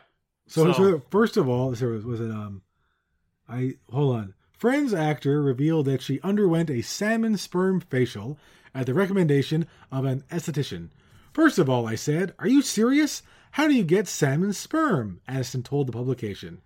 So, 0.53 0.71
So- 0.71 0.73
so 0.73 1.03
first 1.11 1.39
of 1.39 1.49
all, 1.49 1.71
was, 1.71 1.81
was 1.81 2.21
it 2.21 2.31
um, 2.31 2.61
I 3.49 3.77
hold 3.91 4.17
on. 4.17 4.35
Friends 4.53 4.93
actor 4.93 5.43
revealed 5.43 5.87
that 5.87 6.03
she 6.03 6.21
underwent 6.21 6.69
a 6.69 6.83
salmon 6.83 7.39
sperm 7.39 7.81
facial 7.81 8.39
at 8.75 8.85
the 8.85 8.93
recommendation 8.95 9.67
of 9.91 10.05
an 10.05 10.25
esthetician. 10.31 10.91
First 11.33 11.59
of 11.59 11.71
all, 11.71 11.87
I 11.89 11.95
said, 11.95 12.35
"Are 12.39 12.47
you 12.47 12.61
serious? 12.61 13.23
How 13.53 13.67
do 13.67 13.73
you 13.75 13.83
get 13.83 14.07
salmon 14.07 14.53
sperm?" 14.53 15.21
Aniston 15.27 15.65
told 15.65 15.89
the 15.89 15.93
publication. 15.93 16.61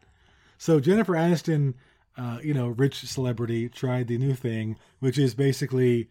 So 0.59 0.81
Jennifer 0.81 1.13
Aniston, 1.13 1.75
uh, 2.17 2.41
you 2.43 2.55
know, 2.55 2.69
rich 2.69 3.07
celebrity, 3.07 3.69
tried 3.69 4.09
the 4.09 4.19
new 4.19 4.35
thing, 4.35 4.77
which 4.99 5.17
is 5.17 5.37
basically, 5.37 6.09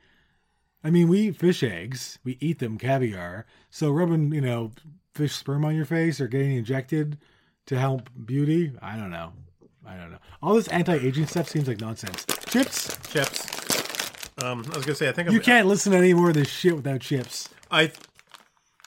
I 0.82 0.92
mean, 0.92 1.10
we 1.10 1.28
eat 1.28 1.36
fish 1.36 1.62
eggs, 1.62 2.20
we 2.24 2.38
eat 2.40 2.60
them 2.60 2.78
caviar. 2.78 3.46
So 3.70 3.92
rubbing, 3.92 4.32
you 4.34 4.42
know, 4.42 4.72
fish 5.14 5.34
sperm 5.36 5.66
on 5.66 5.76
your 5.76 5.86
face 5.86 6.22
or 6.22 6.28
getting 6.30 6.56
injected 6.56 7.18
to 7.68 7.78
help 7.78 8.10
beauty, 8.26 8.72
I 8.82 8.96
don't 8.96 9.12
know. 9.12 9.34
I 9.88 9.96
don't 9.96 10.12
know. 10.12 10.18
All 10.42 10.56
this 10.56 10.68
anti-aging 10.70 11.28
stuff 11.28 11.50
seems 11.50 11.68
like 11.68 11.80
nonsense. 11.80 12.26
Chips? 12.48 12.98
Chips. 13.10 13.48
Um, 14.44 14.66
I 14.74 14.78
was 14.78 14.86
gonna 14.86 14.96
say 14.96 15.08
I 15.08 15.12
think 15.12 15.28
I'm, 15.30 15.34
you 15.34 15.40
can't 15.40 15.68
listen 15.68 15.92
to 15.92 15.98
any 15.98 16.14
more 16.14 16.30
of 16.30 16.36
this 16.36 16.50
shit 16.50 16.76
without 16.76 17.02
chips. 17.02 17.50
I 17.72 17.92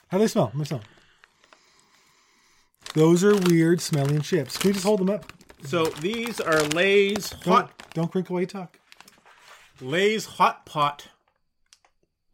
How 0.09 0.17
do 0.17 0.19
they 0.19 0.27
smell? 0.27 0.45
Let 0.45 0.55
me 0.55 0.65
smell. 0.65 0.81
Those 2.93 3.23
are 3.23 3.35
weird 3.35 3.81
smelling 3.81 4.21
chips. 4.21 4.57
Can 4.57 4.69
you 4.69 4.73
just 4.73 4.85
hold 4.85 4.99
them 4.99 5.09
up? 5.09 5.31
so 5.63 5.85
these 5.85 6.39
are 6.39 6.61
Lay's 6.69 7.31
Don't, 7.31 7.43
hot 7.43 7.89
don't 7.93 8.11
crinkle 8.11 8.35
while 8.35 8.41
you 8.41 8.47
talk. 8.47 8.79
Lay's 9.81 10.25
hot 10.25 10.65
pot 10.65 11.07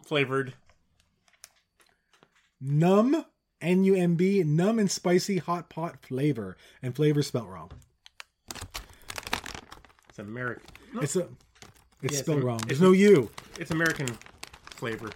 flavored. 0.03 0.53
Numb, 2.61 3.25
N-U-M-B, 3.61 4.43
numb 4.43 4.79
and 4.79 4.89
spicy 4.91 5.37
hot 5.37 5.69
pot 5.69 5.97
flavor. 6.05 6.57
And 6.81 6.95
flavor 6.95 7.21
spelled 7.23 7.49
wrong. 7.49 7.71
It's 10.09 10.19
American. 10.19 10.63
It's 11.01 11.15
a, 11.15 11.27
it's 12.01 12.13
Yeah, 12.15 12.19
spelled 12.19 12.37
it's- 12.39 12.43
wrong. 12.45 12.57
There's 12.59 12.79
it's- 12.79 12.81
no 12.81 12.91
U. 12.91 13.29
It's 13.59 13.71
American 13.71 14.07
flavor. 14.75 15.09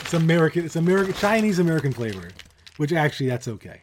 It's 0.00 0.14
American. 0.14 0.64
It's 0.64 0.76
American 0.76 1.14
Chinese 1.14 1.58
American 1.58 1.92
flavor, 1.92 2.28
which 2.76 2.92
actually 2.92 3.28
that's 3.28 3.48
okay. 3.48 3.80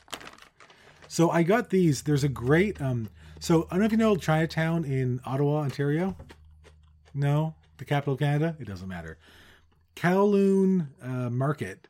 So 1.08 1.30
I 1.32 1.44
got 1.44 1.70
these. 1.70 2.04
There's 2.04 2.24
a 2.24 2.30
great 2.30 2.80
um 2.82 3.10
So 3.40 3.68
I 3.70 3.74
don't 3.76 3.80
know 3.80 3.86
if 3.86 3.92
you 3.92 3.98
know 3.98 4.16
Chinatown 4.16 4.84
in 4.86 5.22
Ottawa, 5.26 5.62
Ontario. 5.62 6.16
No, 7.14 7.56
the 7.78 7.86
capital 7.86 8.14
of 8.14 8.20
Canada. 8.20 8.56
It 8.60 8.68
doesn't 8.68 8.88
matter. 8.88 9.18
Kowloon 9.96 10.88
uh, 11.02 11.30
Market, 11.30 11.88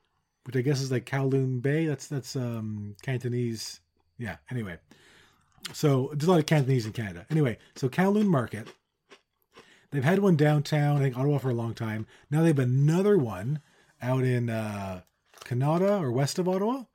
which 0.50 0.56
I 0.56 0.62
guess 0.62 0.82
is 0.82 0.92
like 0.92 1.06
Kowloon 1.06 1.62
Bay. 1.62 1.86
That's 1.86 2.08
that's 2.08 2.36
um, 2.36 2.96
Cantonese. 3.04 3.82
Yeah. 4.18 4.38
Anyway, 4.50 4.80
so 5.74 6.10
there's 6.12 6.28
a 6.28 6.32
lot 6.32 6.40
of 6.40 6.48
Cantonese 6.48 6.88
in 6.88 6.92
Canada. 6.92 7.28
Anyway, 7.30 7.60
so 7.76 7.88
Kowloon 7.88 8.26
Market. 8.26 8.68
They've 9.92 10.04
had 10.04 10.20
one 10.20 10.36
downtown, 10.36 10.98
I 10.98 11.02
think 11.02 11.16
Ottawa 11.16 11.38
for 11.38 11.52
a 11.52 11.54
long 11.54 11.76
time. 11.76 12.08
Now 12.32 12.42
they 12.42 12.48
have 12.48 12.58
another 12.58 13.16
one 13.16 13.60
out 14.02 14.24
in 14.24 14.50
uh, 14.50 15.02
Kanata 15.46 16.02
or 16.02 16.12
west 16.12 16.40
of 16.40 16.50
Ottawa. 16.50 16.86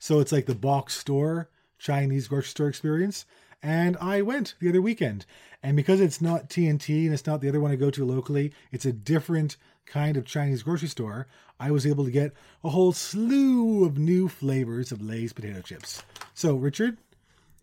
So 0.00 0.18
it's 0.18 0.32
like 0.32 0.46
the 0.46 0.54
box 0.56 0.96
store 0.96 1.50
Chinese 1.78 2.26
grocery 2.26 2.48
store 2.48 2.68
experience. 2.68 3.26
And 3.62 3.96
I 3.98 4.22
went 4.22 4.56
the 4.58 4.70
other 4.70 4.82
weekend. 4.82 5.24
And 5.62 5.76
because 5.76 6.00
it's 6.00 6.20
not 6.20 6.50
T&T 6.50 7.04
and 7.04 7.14
it's 7.14 7.26
not 7.26 7.40
the 7.40 7.48
other 7.48 7.60
one 7.60 7.70
I 7.70 7.76
go 7.76 7.90
to 7.90 8.04
locally, 8.04 8.52
it's 8.72 8.84
a 8.84 8.92
different 8.92 9.56
kind 9.86 10.16
of 10.16 10.24
Chinese 10.24 10.62
grocery 10.62 10.88
store. 10.88 11.26
I 11.58 11.70
was 11.70 11.86
able 11.86 12.04
to 12.04 12.10
get 12.10 12.32
a 12.62 12.70
whole 12.70 12.92
slew 12.92 13.84
of 13.84 13.98
new 13.98 14.28
flavors 14.28 14.92
of 14.92 15.00
Lay's 15.00 15.32
potato 15.32 15.60
chips. 15.60 16.02
So, 16.34 16.56
Richard, 16.56 16.98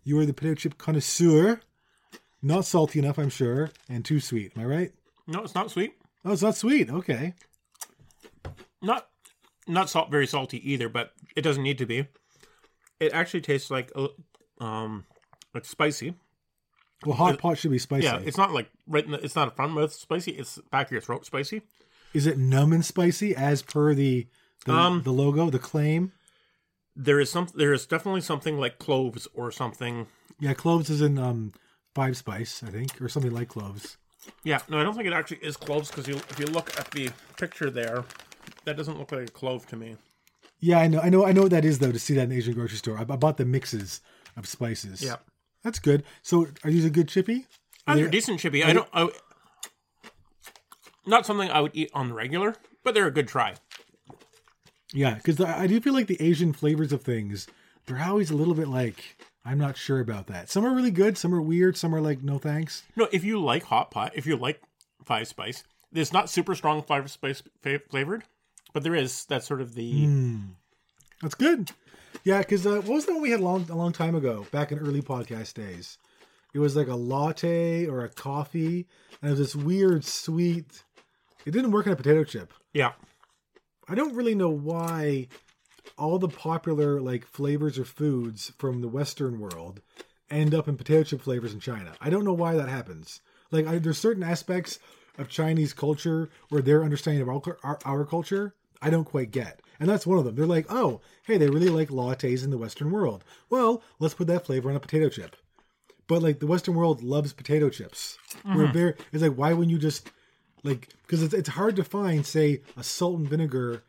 you 0.04 0.18
are 0.18 0.26
the 0.26 0.32
potato 0.32 0.54
chip 0.54 0.78
connoisseur. 0.78 1.60
Not 2.42 2.64
salty 2.64 2.98
enough, 2.98 3.18
I'm 3.18 3.28
sure, 3.28 3.70
and 3.88 4.04
too 4.04 4.18
sweet. 4.18 4.52
Am 4.56 4.62
I 4.62 4.66
right? 4.66 4.92
No, 5.26 5.42
it's 5.42 5.54
not 5.54 5.70
sweet. 5.70 5.94
Oh, 6.24 6.32
it's 6.32 6.42
not 6.42 6.56
sweet. 6.56 6.90
Okay. 6.90 7.34
Not 8.80 9.08
not 9.68 9.88
salt 9.88 10.10
very 10.10 10.26
salty 10.26 10.72
either, 10.72 10.88
but 10.88 11.12
it 11.36 11.42
doesn't 11.42 11.62
need 11.62 11.78
to 11.78 11.86
be. 11.86 12.08
It 12.98 13.12
actually 13.12 13.42
tastes 13.42 13.70
like 13.70 13.92
um 14.60 15.04
it's 15.54 15.68
spicy. 15.68 16.14
Well, 17.04 17.16
hot 17.16 17.38
pot 17.38 17.58
should 17.58 17.70
be 17.70 17.78
spicy. 17.78 18.04
Yeah, 18.04 18.20
it's 18.24 18.36
not 18.36 18.52
like 18.52 18.70
right 18.86 19.04
in 19.04 19.12
the, 19.12 19.24
it's 19.24 19.36
not 19.36 19.48
a 19.48 19.50
front 19.50 19.72
mouth 19.72 19.92
spicy, 19.92 20.32
it's 20.32 20.58
back 20.70 20.86
of 20.86 20.92
your 20.92 21.00
throat 21.00 21.26
spicy. 21.26 21.62
Is 22.14 22.26
it 22.26 22.38
numb 22.38 22.72
and 22.72 22.84
spicy 22.84 23.34
as 23.34 23.62
per 23.62 23.94
the 23.94 24.26
the, 24.64 24.72
Um, 24.72 25.02
the 25.02 25.12
logo, 25.12 25.50
the 25.50 25.58
claim? 25.58 26.12
There 26.94 27.18
is 27.18 27.30
some 27.30 27.48
there 27.54 27.72
is 27.72 27.86
definitely 27.86 28.20
something 28.20 28.58
like 28.58 28.78
cloves 28.78 29.26
or 29.34 29.50
something. 29.50 30.06
Yeah, 30.38 30.54
cloves 30.54 30.90
is 30.90 31.00
in 31.00 31.18
um 31.18 31.52
five 31.94 32.16
spice, 32.16 32.62
I 32.62 32.70
think, 32.70 33.00
or 33.00 33.08
something 33.08 33.32
like 33.32 33.48
cloves. 33.48 33.96
Yeah, 34.44 34.60
no, 34.68 34.78
I 34.78 34.84
don't 34.84 34.94
think 34.94 35.06
it 35.06 35.12
actually 35.12 35.38
is 35.38 35.56
cloves 35.56 35.90
because 35.90 36.06
you 36.06 36.16
if 36.16 36.38
you 36.38 36.46
look 36.46 36.78
at 36.78 36.90
the 36.92 37.10
picture 37.38 37.70
there, 37.70 38.04
that 38.64 38.76
doesn't 38.76 38.98
look 38.98 39.10
like 39.12 39.28
a 39.28 39.32
clove 39.32 39.66
to 39.68 39.76
me. 39.76 39.96
Yeah, 40.60 40.78
I 40.78 40.86
know, 40.86 41.00
I 41.00 41.08
know, 41.08 41.26
I 41.26 41.32
know 41.32 41.42
what 41.42 41.50
that 41.50 41.64
is 41.64 41.80
though. 41.80 41.90
To 41.90 41.98
see 41.98 42.14
that 42.14 42.24
in 42.24 42.32
an 42.32 42.38
Asian 42.38 42.54
grocery 42.54 42.76
store, 42.78 42.96
I, 42.98 43.00
I 43.02 43.16
bought 43.16 43.36
the 43.36 43.44
mixes 43.44 44.00
of 44.36 44.46
spices. 44.46 45.02
Yeah. 45.02 45.16
that's 45.64 45.78
good. 45.80 46.04
So, 46.22 46.46
are 46.62 46.70
these 46.70 46.84
a 46.84 46.90
good 46.90 47.08
chippy? 47.08 47.46
Uh, 47.86 47.96
they're 47.96 48.08
decent 48.08 48.38
chippy. 48.38 48.62
I 48.62 48.72
don't. 48.72 48.88
I, 48.92 49.08
not 51.06 51.26
something 51.26 51.50
I 51.50 51.60
would 51.60 51.72
eat 51.74 51.90
on 51.94 52.08
the 52.08 52.14
regular, 52.14 52.56
but 52.82 52.94
they're 52.94 53.06
a 53.06 53.12
good 53.12 53.28
try. 53.28 53.54
Yeah, 54.92 55.14
because 55.14 55.40
I 55.40 55.66
do 55.66 55.80
feel 55.80 55.94
like 55.94 56.06
the 56.06 56.20
Asian 56.20 56.52
flavors 56.52 56.92
of 56.92 57.02
things, 57.02 57.46
they're 57.86 58.02
always 58.02 58.30
a 58.30 58.36
little 58.36 58.54
bit 58.54 58.68
like 58.68 59.16
I'm 59.44 59.58
not 59.58 59.76
sure 59.76 60.00
about 60.00 60.28
that. 60.28 60.48
Some 60.48 60.64
are 60.64 60.74
really 60.74 60.90
good, 60.90 61.18
some 61.18 61.34
are 61.34 61.42
weird, 61.42 61.76
some 61.76 61.94
are 61.94 62.00
like 62.00 62.22
no 62.22 62.38
thanks. 62.38 62.84
No, 62.94 63.08
if 63.10 63.24
you 63.24 63.42
like 63.42 63.64
hot 63.64 63.90
pot, 63.90 64.12
if 64.14 64.26
you 64.26 64.36
like 64.36 64.60
five 65.04 65.26
spice, 65.26 65.64
it's 65.92 66.12
not 66.12 66.30
super 66.30 66.54
strong 66.54 66.82
five 66.82 67.10
spice 67.10 67.42
flavored, 67.90 68.22
but 68.72 68.82
there 68.82 68.94
is 68.94 69.24
that 69.26 69.44
sort 69.44 69.60
of 69.60 69.74
the 69.74 70.06
That's 71.20 71.34
good. 71.34 71.70
Yeah, 72.24 72.38
because 72.38 72.66
uh, 72.66 72.76
what 72.76 72.88
was 72.88 73.06
the 73.06 73.14
one 73.14 73.22
we 73.22 73.30
had 73.30 73.40
long 73.40 73.66
a 73.70 73.74
long 73.76 73.92
time 73.92 74.14
ago, 74.14 74.46
back 74.52 74.70
in 74.70 74.78
early 74.78 75.02
podcast 75.02 75.54
days? 75.54 75.98
It 76.54 76.58
was 76.58 76.76
like 76.76 76.88
a 76.88 76.94
latte 76.94 77.86
or 77.86 78.04
a 78.04 78.08
coffee, 78.08 78.86
and 79.20 79.30
it 79.30 79.38
was 79.38 79.38
this 79.38 79.56
weird 79.56 80.04
sweet. 80.04 80.84
It 81.44 81.50
didn't 81.50 81.72
work 81.72 81.86
in 81.86 81.92
a 81.92 81.96
potato 81.96 82.24
chip. 82.24 82.52
yeah. 82.72 82.92
I 83.88 83.96
don't 83.96 84.14
really 84.14 84.36
know 84.36 84.48
why 84.48 85.26
all 85.98 86.18
the 86.18 86.28
popular 86.28 87.00
like 87.00 87.26
flavors 87.26 87.78
or 87.78 87.84
foods 87.84 88.52
from 88.56 88.80
the 88.80 88.88
Western 88.88 89.40
world 89.40 89.80
end 90.30 90.54
up 90.54 90.68
in 90.68 90.76
potato 90.76 91.02
chip 91.02 91.20
flavors 91.20 91.52
in 91.52 91.60
China. 91.60 91.92
I 92.00 92.08
don't 92.08 92.24
know 92.24 92.32
why 92.32 92.54
that 92.54 92.68
happens. 92.68 93.20
Like, 93.50 93.66
I, 93.66 93.78
there's 93.78 93.98
certain 93.98 94.22
aspects 94.22 94.78
of 95.18 95.28
Chinese 95.28 95.72
culture 95.72 96.30
where 96.48 96.62
their 96.62 96.84
understanding 96.84 97.22
of 97.22 97.28
our, 97.28 97.58
our, 97.62 97.78
our 97.84 98.04
culture 98.04 98.54
I 98.80 98.90
don't 98.90 99.04
quite 99.04 99.30
get, 99.30 99.60
and 99.78 99.88
that's 99.88 100.06
one 100.06 100.18
of 100.18 100.24
them. 100.24 100.34
They're 100.34 100.44
like, 100.44 100.66
oh, 100.68 101.00
hey, 101.24 101.38
they 101.38 101.48
really 101.48 101.68
like 101.68 101.88
lattes 101.88 102.42
in 102.42 102.50
the 102.50 102.58
Western 102.58 102.90
world. 102.90 103.24
Well, 103.48 103.82
let's 104.00 104.14
put 104.14 104.26
that 104.26 104.44
flavor 104.44 104.70
on 104.70 104.76
a 104.76 104.80
potato 104.80 105.08
chip. 105.08 105.36
But 106.08 106.22
like 106.22 106.40
the 106.40 106.48
Western 106.48 106.74
world 106.74 107.02
loves 107.02 107.32
potato 107.32 107.70
chips. 107.70 108.18
Where 108.42 108.66
mm-hmm. 108.66 108.76
they're 108.76 108.96
it's 109.12 109.22
like, 109.22 109.36
why 109.36 109.52
wouldn't 109.52 109.70
you 109.70 109.78
just 109.78 110.10
like 110.62 110.88
because 111.02 111.22
it's, 111.22 111.34
it's 111.34 111.48
hard 111.50 111.76
to 111.76 111.84
find 111.84 112.26
say 112.26 112.60
a 112.76 112.82
salt 112.82 113.18
and 113.18 113.28
vinegar 113.28 113.82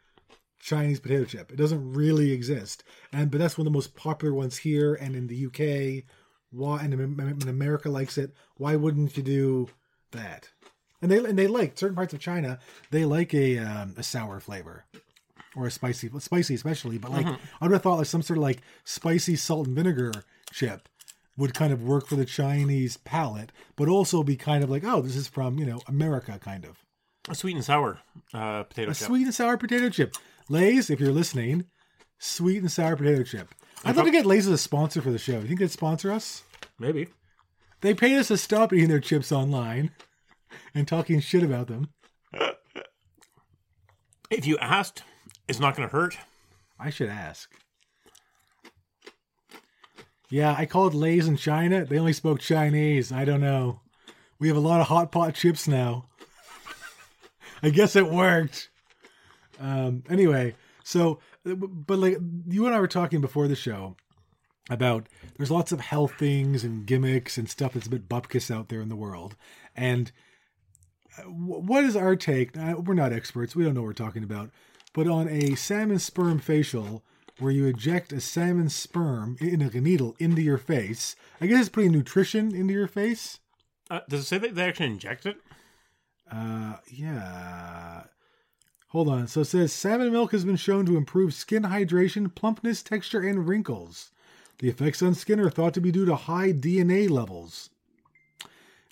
chinese 0.59 0.99
potato 0.99 1.25
chip. 1.25 1.51
It 1.51 1.57
doesn't 1.57 1.93
really 1.93 2.31
exist. 2.31 2.83
And 3.11 3.29
but 3.29 3.39
that's 3.39 3.57
one 3.57 3.67
of 3.67 3.71
the 3.73 3.77
most 3.77 3.95
popular 3.95 4.33
ones 4.33 4.57
here 4.57 4.93
and 4.95 5.15
in 5.15 5.27
the 5.27 5.45
uk 5.47 6.03
why 6.51 6.83
and 6.83 6.93
Am- 6.93 7.19
Am- 7.19 7.49
america 7.49 7.89
likes 7.89 8.17
it. 8.17 8.33
Why 8.57 8.75
wouldn't 8.75 9.17
you 9.17 9.23
do 9.23 9.69
that? 10.11 10.49
And 11.01 11.11
they 11.11 11.17
and 11.17 11.37
they 11.37 11.47
like 11.47 11.77
certain 11.77 11.95
parts 11.95 12.13
of 12.13 12.19
china 12.19 12.59
they 12.91 13.03
like 13.03 13.33
a 13.33 13.57
um, 13.57 13.93
a 13.97 14.03
sour 14.03 14.39
flavor 14.39 14.85
or 15.55 15.67
a 15.67 15.71
spicy 15.71 16.09
spicy 16.19 16.55
especially 16.55 16.97
but 16.97 17.11
like 17.11 17.27
i 17.27 17.37
would 17.61 17.71
have 17.73 17.81
thought 17.81 17.97
like 17.97 18.07
some 18.07 18.21
sort 18.21 18.37
of 18.37 18.43
like 18.43 18.61
spicy 18.85 19.35
salt 19.35 19.67
and 19.67 19.75
vinegar 19.75 20.11
chip 20.51 20.87
would 21.37 21.53
kind 21.53 21.73
of 21.73 21.83
work 21.83 22.07
for 22.07 22.15
the 22.15 22.25
Chinese 22.25 22.97
palate, 22.97 23.51
but 23.75 23.87
also 23.87 24.23
be 24.23 24.35
kind 24.35 24.63
of 24.63 24.69
like, 24.69 24.83
oh, 24.83 25.01
this 25.01 25.15
is 25.15 25.27
from 25.27 25.57
you 25.57 25.65
know 25.65 25.79
America, 25.87 26.39
kind 26.39 26.65
of 26.65 26.77
A 27.29 27.35
sweet 27.35 27.55
and 27.55 27.65
sour 27.65 27.99
uh, 28.33 28.63
potato 28.63 28.91
a 28.91 28.93
chip. 28.93 29.07
sweet 29.07 29.23
and 29.23 29.33
sour 29.35 29.57
potato 29.57 29.89
chip. 29.89 30.15
Lay's, 30.49 30.89
if 30.89 30.99
you're 30.99 31.11
listening, 31.11 31.65
sweet 32.19 32.61
and 32.61 32.71
sour 32.71 32.95
potato 32.95 33.23
chip. 33.23 33.49
I'd 33.85 33.95
love 33.95 34.05
to 34.05 34.11
get 34.11 34.25
Lay's 34.25 34.47
as 34.47 34.53
a 34.53 34.57
sponsor 34.57 35.01
for 35.01 35.11
the 35.11 35.17
show. 35.17 35.39
You 35.39 35.47
think 35.47 35.59
they'd 35.59 35.71
sponsor 35.71 36.11
us? 36.11 36.43
Maybe. 36.79 37.07
They 37.81 37.93
paid 37.93 38.17
us 38.17 38.29
to 38.29 38.37
stop 38.37 38.71
eating 38.71 38.87
their 38.89 39.01
chips 39.01 39.31
online 39.31 39.91
and 40.73 40.87
talking 40.87 41.19
shit 41.19 41.43
about 41.43 41.67
them. 41.67 41.89
If 44.29 44.47
you 44.47 44.57
asked, 44.57 45.03
it's 45.47 45.59
not 45.59 45.75
going 45.75 45.87
to 45.87 45.91
hurt. 45.95 46.17
I 46.79 46.89
should 46.89 47.09
ask. 47.09 47.49
Yeah, 50.29 50.55
I 50.57 50.65
called 50.65 50.93
Lay's 50.93 51.27
in 51.27 51.37
China. 51.37 51.85
They 51.85 51.99
only 51.99 52.13
spoke 52.13 52.39
Chinese. 52.39 53.11
I 53.11 53.25
don't 53.25 53.41
know. 53.41 53.81
We 54.39 54.47
have 54.47 54.57
a 54.57 54.61
lot 54.61 54.81
of 54.81 54.87
hot 54.87 55.11
pot 55.11 55.35
chips 55.35 55.67
now. 55.67 56.07
I 57.63 57.69
guess 57.69 57.95
it 57.95 58.09
worked. 58.09 58.69
Um, 59.59 60.03
anyway, 60.09 60.55
so, 60.83 61.19
but 61.45 61.99
like 61.99 62.17
you 62.47 62.65
and 62.65 62.75
I 62.75 62.79
were 62.79 62.87
talking 62.87 63.21
before 63.21 63.47
the 63.47 63.55
show 63.55 63.95
about 64.69 65.07
there's 65.37 65.51
lots 65.51 65.71
of 65.71 65.81
health 65.81 66.13
things 66.17 66.63
and 66.63 66.85
gimmicks 66.85 67.37
and 67.37 67.49
stuff 67.49 67.73
that's 67.73 67.87
a 67.87 67.91
bit 67.91 68.09
bupkis 68.09 68.49
out 68.49 68.69
there 68.69 68.81
in 68.81 68.89
the 68.89 68.95
world. 68.95 69.35
And 69.75 70.11
uh, 71.17 71.23
what 71.23 71.83
is 71.83 71.95
our 71.95 72.15
take? 72.15 72.57
Uh, 72.57 72.75
We're 72.77 72.93
not 72.93 73.13
experts. 73.13 73.55
We 73.55 73.63
don't 73.63 73.73
know 73.75 73.81
what 73.81 73.87
we're 73.87 73.93
talking 73.93 74.23
about. 74.23 74.49
But 74.93 75.07
on 75.07 75.27
a 75.27 75.55
salmon 75.55 75.99
sperm 75.99 76.39
facial, 76.39 77.03
where 77.43 77.51
you 77.51 77.67
eject 77.67 78.13
a 78.13 78.21
salmon 78.21 78.69
sperm 78.69 79.37
in 79.41 79.59
like 79.59 79.75
a 79.75 79.81
needle 79.81 80.15
into 80.17 80.41
your 80.41 80.57
face, 80.57 81.15
I 81.41 81.47
guess 81.47 81.59
it's 81.59 81.69
putting 81.69 81.91
nutrition 81.91 82.55
into 82.55 82.73
your 82.73 82.87
face. 82.87 83.39
Uh, 83.89 83.99
does 84.07 84.21
it 84.21 84.25
say 84.25 84.37
that 84.37 84.55
they 84.55 84.63
actually 84.63 84.87
inject 84.87 85.25
it? 85.25 85.37
Uh, 86.31 86.77
yeah. 86.89 88.03
Hold 88.87 89.09
on. 89.09 89.27
So 89.27 89.41
it 89.41 89.45
says 89.45 89.73
salmon 89.73 90.11
milk 90.11 90.31
has 90.31 90.45
been 90.45 90.55
shown 90.55 90.85
to 90.85 90.97
improve 90.97 91.33
skin 91.33 91.63
hydration, 91.63 92.33
plumpness, 92.33 92.81
texture, 92.81 93.21
and 93.21 93.47
wrinkles. 93.47 94.11
The 94.59 94.69
effects 94.69 95.01
on 95.01 95.13
skin 95.13 95.39
are 95.39 95.49
thought 95.49 95.73
to 95.73 95.81
be 95.81 95.91
due 95.91 96.05
to 96.05 96.15
high 96.15 96.53
DNA 96.53 97.09
levels. 97.09 97.69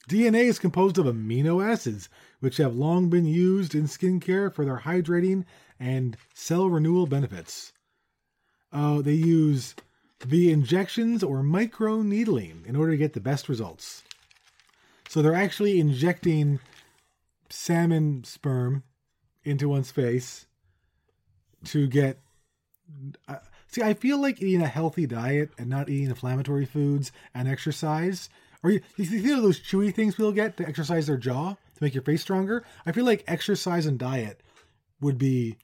DNA 0.10 0.46
is 0.46 0.60
composed 0.60 0.98
of 0.98 1.06
amino 1.06 1.66
acids, 1.66 2.10
which 2.42 2.58
have 2.58 2.76
long 2.76 3.10
been 3.10 3.26
used 3.26 3.74
in 3.74 3.84
skincare 3.84 4.54
for 4.54 4.66
their 4.66 4.80
hydrating 4.80 5.46
and 5.80 6.18
cell 6.34 6.68
renewal 6.68 7.06
benefits. 7.08 7.72
Uh, 8.72 9.02
they 9.02 9.14
use 9.14 9.76
the 10.26 10.52
injections 10.52 11.24
or 11.24 11.44
micro 11.44 12.02
needling 12.02 12.64
in 12.68 12.76
order 12.76 12.92
to 12.92 12.98
get 12.98 13.14
the 13.14 13.20
best 13.20 13.50
results. 13.50 14.04
So 15.10 15.22
they're 15.22 15.36
actually 15.36 15.80
injecting 15.80 16.60
salmon 17.50 18.24
sperm 18.24 18.84
into 19.44 19.68
one's 19.68 19.92
face 19.92 20.46
to 21.66 21.88
get. 21.88 22.20
Uh, 23.28 23.38
see, 23.68 23.82
I 23.82 23.94
feel 23.94 24.22
like 24.22 24.42
eating 24.42 24.62
a 24.62 24.68
healthy 24.68 25.06
diet 25.06 25.50
and 25.58 25.70
not 25.70 25.90
eating 25.90 26.10
inflammatory 26.10 26.66
foods 26.66 27.12
and 27.34 27.48
exercise. 27.48 28.30
Or 28.64 28.72
you, 28.72 28.82
you 28.96 29.06
feel 29.06 29.42
those 29.42 29.60
chewy 29.60 29.94
things 29.94 30.16
people 30.16 30.32
get 30.32 30.56
to 30.58 30.68
exercise 30.68 31.08
their 31.08 31.18
jaw 31.18 31.54
to 31.54 31.84
make 31.84 31.94
your 31.94 32.04
face 32.04 32.22
stronger. 32.22 32.64
I 32.86 32.92
feel 32.92 33.06
like 33.06 33.24
exercise 33.28 33.86
and 33.86 33.98
diet 34.00 34.42
would 35.02 35.18
be 35.18 35.58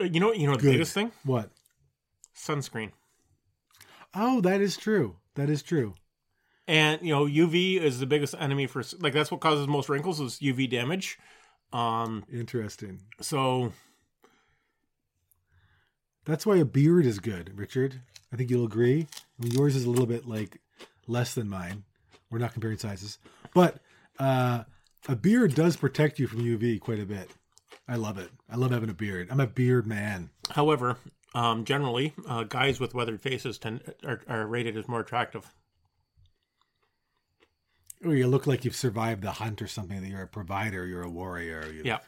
uh, 0.00 0.04
You 0.04 0.20
know, 0.20 0.32
you 0.32 0.46
know 0.46 0.54
the 0.54 0.62
Good. 0.62 0.72
biggest 0.72 0.94
thing? 0.94 1.10
what? 1.24 1.50
Sunscreen. 2.36 2.92
Oh, 4.14 4.40
that 4.42 4.60
is 4.60 4.76
true. 4.76 5.16
That 5.34 5.50
is 5.50 5.62
true. 5.62 5.94
and 6.68 7.00
you 7.02 7.12
know 7.12 7.26
UV 7.26 7.80
is 7.80 7.98
the 8.00 8.06
biggest 8.06 8.34
enemy 8.38 8.66
for 8.66 8.82
like 9.00 9.12
that's 9.12 9.30
what 9.30 9.40
causes 9.40 9.66
most 9.66 9.88
wrinkles 9.88 10.20
is 10.20 10.38
UV 10.38 10.70
damage. 10.70 11.18
Um, 11.72 12.24
Interesting. 12.32 13.00
so 13.20 13.72
That's 16.24 16.46
why 16.46 16.56
a 16.56 16.64
beard 16.64 17.04
is 17.06 17.18
good, 17.18 17.58
Richard. 17.58 18.00
I 18.32 18.36
think 18.36 18.50
you'll 18.50 18.64
agree. 18.64 19.06
I 19.38 19.42
mean, 19.42 19.52
yours 19.52 19.76
is 19.76 19.84
a 19.84 19.90
little 19.90 20.06
bit 20.06 20.26
like 20.26 20.60
less 21.06 21.34
than 21.34 21.48
mine. 21.48 21.84
We're 22.30 22.38
not 22.38 22.52
comparing 22.52 22.78
sizes, 22.78 23.18
but 23.52 23.80
uh, 24.18 24.64
a 25.08 25.16
beard 25.16 25.54
does 25.54 25.76
protect 25.76 26.18
you 26.18 26.26
from 26.26 26.40
UV 26.44 26.80
quite 26.80 27.00
a 27.00 27.04
bit. 27.06 27.30
I 27.86 27.96
love 27.96 28.18
it. 28.18 28.30
I 28.50 28.56
love 28.56 28.70
having 28.70 28.88
a 28.88 28.94
beard. 28.94 29.28
I'm 29.30 29.40
a 29.40 29.46
beard 29.46 29.86
man. 29.86 30.30
However, 30.50 30.96
um, 31.34 31.64
generally, 31.64 32.14
uh, 32.28 32.44
guys 32.44 32.78
with 32.80 32.94
weathered 32.94 33.20
faces 33.20 33.58
tend 33.58 33.82
are, 34.04 34.20
are 34.28 34.46
rated 34.46 34.76
as 34.76 34.88
more 34.88 35.00
attractive. 35.00 35.52
Or 38.04 38.14
you 38.14 38.26
look 38.26 38.46
like 38.46 38.64
you've 38.64 38.76
survived 38.76 39.22
the 39.22 39.32
hunt 39.32 39.62
or 39.62 39.66
something. 39.66 40.00
That 40.00 40.08
you're 40.08 40.22
a 40.22 40.28
provider. 40.28 40.86
You're 40.86 41.02
a 41.02 41.10
warrior. 41.10 41.66
You, 41.72 41.82
Yeah, 41.84 41.98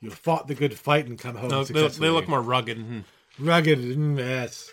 you 0.00 0.10
fought 0.10 0.48
the 0.48 0.54
good 0.54 0.78
fight 0.78 1.06
and 1.06 1.18
come 1.18 1.36
home. 1.36 1.50
No, 1.50 1.64
they, 1.64 1.86
they 1.88 2.10
look 2.10 2.28
more 2.28 2.42
rugged. 2.42 2.78
And, 2.78 3.04
rugged. 3.38 3.78
mm, 3.78 4.18
Yes. 4.18 4.70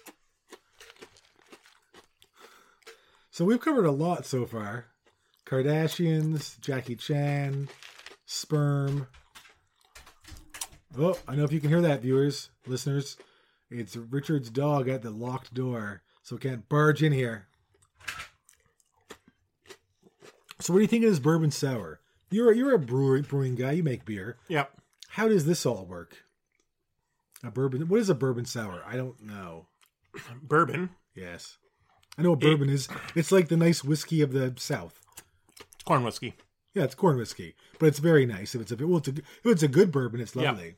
So 3.30 3.46
we've 3.46 3.62
covered 3.62 3.86
a 3.86 3.92
lot 3.92 4.26
so 4.26 4.48
far. 4.48 4.88
Kardashians, 5.46 6.60
Jackie 6.60 6.96
Chan, 6.96 7.70
sperm. 8.26 9.08
Oh, 10.98 11.16
I 11.28 11.36
know 11.36 11.44
if 11.44 11.52
you 11.52 11.60
can 11.60 11.70
hear 11.70 11.82
that, 11.82 12.02
viewers, 12.02 12.50
listeners. 12.66 13.16
It's 13.70 13.96
Richard's 13.98 14.50
dog 14.50 14.88
at 14.88 15.02
the 15.02 15.10
locked 15.10 15.54
door, 15.54 16.02
so 16.24 16.36
it 16.38 16.42
can't 16.42 16.68
barge 16.70 17.04
in 17.04 17.12
here. 17.12 17.48
So, 20.60 20.74
what 20.74 20.80
do 20.80 20.82
you 20.84 20.88
think 20.88 21.04
of 21.04 21.12
this 21.12 21.20
bourbon 21.20 21.52
sour? 21.52 22.00
You're 22.30 22.52
a, 22.52 22.56
you're 22.58 22.74
a 22.74 22.80
brewer, 22.80 23.22
brewing 23.22 23.56
guy. 23.56 23.72
You 23.74 23.84
make 23.84 24.06
beer. 24.06 24.38
Yep. 24.48 24.72
How 25.10 25.28
does 25.28 25.46
this 25.46 25.66
all 25.66 25.86
work? 25.86 26.24
A 27.44 27.52
bourbon. 27.52 27.88
What 27.88 28.00
is 28.00 28.10
a 28.10 28.16
bourbon 28.16 28.46
sour? 28.46 28.84
I 28.86 28.96
don't 28.96 29.22
know. 29.22 29.68
bourbon, 30.42 30.90
Yes, 31.16 31.58
I 32.18 32.22
know 32.24 32.32
what 32.32 32.40
bourbon 32.40 32.70
is. 32.70 32.88
It's 33.16 33.32
like 33.32 33.48
the 33.50 33.58
nice 33.58 33.84
whiskey 33.84 34.22
of 34.22 34.32
the 34.34 34.54
South. 34.58 35.00
It's 35.76 35.84
corn 35.84 36.04
whiskey. 36.04 36.36
Yeah, 36.74 36.84
it's 36.84 36.96
corn 36.96 37.18
whiskey, 37.18 37.56
but 37.80 37.88
it's 37.88 38.00
very 38.00 38.26
nice. 38.26 38.56
If 38.56 38.62
it's 38.62 38.72
a 38.72 38.88
well, 38.88 38.98
it's 38.98 39.08
a, 39.08 39.12
if 39.12 39.46
it's 39.46 39.64
a 39.64 39.68
good 39.68 39.92
bourbon, 39.92 40.22
it's 40.22 40.36
Yeah. 40.36 40.52
lovely. 40.52 40.76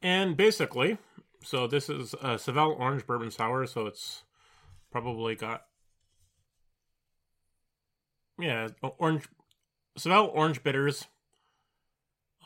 And 0.00 0.36
basically, 0.36 0.98
so 1.42 1.66
this 1.66 1.88
is 1.88 2.14
a 2.14 2.36
Savelle 2.36 2.78
Orange 2.78 3.06
Bourbon 3.06 3.30
Sour, 3.30 3.66
so 3.66 3.86
it's 3.86 4.22
probably 4.90 5.34
got 5.34 5.62
yeah 8.38 8.68
orange 8.98 9.24
Savelle 9.98 10.30
Orange 10.34 10.62
bitters, 10.62 11.06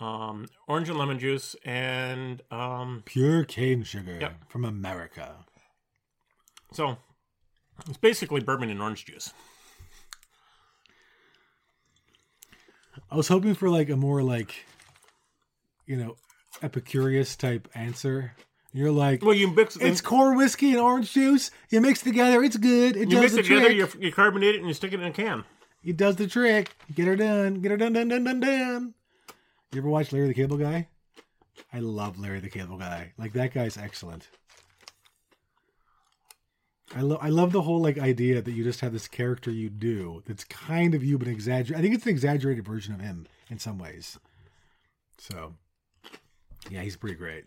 um, 0.00 0.46
orange 0.66 0.88
and 0.88 0.98
lemon 0.98 1.18
juice, 1.18 1.54
and 1.64 2.42
um, 2.50 3.02
Pure 3.04 3.44
cane 3.44 3.82
sugar 3.84 4.18
Yep. 4.20 4.48
from 4.50 4.64
America. 4.64 5.36
so 6.72 6.96
it's 7.88 7.98
basically 7.98 8.40
bourbon 8.40 8.70
and 8.70 8.80
orange 8.82 9.04
juice. 9.04 9.32
I 13.10 13.16
was 13.16 13.28
hoping 13.28 13.54
for 13.54 13.68
like 13.68 13.88
a 13.90 13.96
more 13.96 14.22
like, 14.22 14.64
you 15.86 15.96
know, 15.96 16.16
Epicurious 16.62 17.36
type 17.36 17.68
answer. 17.74 18.32
You're 18.76 18.92
like, 18.92 19.24
Well, 19.24 19.32
you 19.32 19.48
mix 19.54 19.76
it's 19.76 20.02
corn 20.02 20.36
whiskey 20.36 20.72
and 20.72 20.80
orange 20.80 21.10
juice. 21.10 21.50
You 21.70 21.80
mix 21.80 22.02
together, 22.02 22.44
it's 22.44 22.58
good. 22.58 22.94
It 22.94 23.08
you 23.08 23.16
does 23.18 23.20
mix 23.20 23.32
the 23.32 23.40
it 23.40 23.42
together, 23.44 23.74
trick. 23.74 23.94
you, 23.94 24.00
you 24.08 24.12
carbonate 24.12 24.54
it, 24.54 24.58
and 24.58 24.68
you 24.68 24.74
stick 24.74 24.92
it 24.92 25.00
in 25.00 25.06
a 25.06 25.12
can. 25.12 25.44
It 25.82 25.96
does 25.96 26.16
the 26.16 26.26
trick. 26.26 26.76
Get 26.94 27.06
her 27.06 27.16
done. 27.16 27.62
Get 27.62 27.70
her 27.70 27.78
done, 27.78 27.94
done, 27.94 28.08
done, 28.08 28.24
done, 28.24 28.40
done. 28.40 28.94
You 29.72 29.78
ever 29.80 29.88
watch 29.88 30.12
Larry 30.12 30.28
the 30.28 30.34
Cable 30.34 30.58
Guy? 30.58 30.88
I 31.72 31.78
love 31.78 32.18
Larry 32.18 32.40
the 32.40 32.50
Cable 32.50 32.76
Guy. 32.76 33.14
Like 33.16 33.32
that 33.32 33.54
guy's 33.54 33.78
excellent. 33.78 34.28
I 36.94 37.00
love 37.00 37.18
I 37.22 37.30
love 37.30 37.52
the 37.52 37.62
whole 37.62 37.80
like 37.80 37.98
idea 37.98 38.42
that 38.42 38.52
you 38.52 38.62
just 38.62 38.80
have 38.80 38.92
this 38.92 39.08
character 39.08 39.50
you 39.50 39.70
do 39.70 40.22
that's 40.26 40.44
kind 40.44 40.94
of 40.94 41.02
you 41.02 41.16
but 41.16 41.28
exaggerated. 41.28 41.76
I 41.78 41.80
think 41.80 41.94
it's 41.94 42.04
an 42.04 42.10
exaggerated 42.10 42.66
version 42.66 42.92
of 42.92 43.00
him 43.00 43.26
in 43.48 43.58
some 43.58 43.78
ways. 43.78 44.18
So, 45.16 45.54
yeah, 46.68 46.82
he's 46.82 46.96
pretty 46.96 47.16
great. 47.16 47.46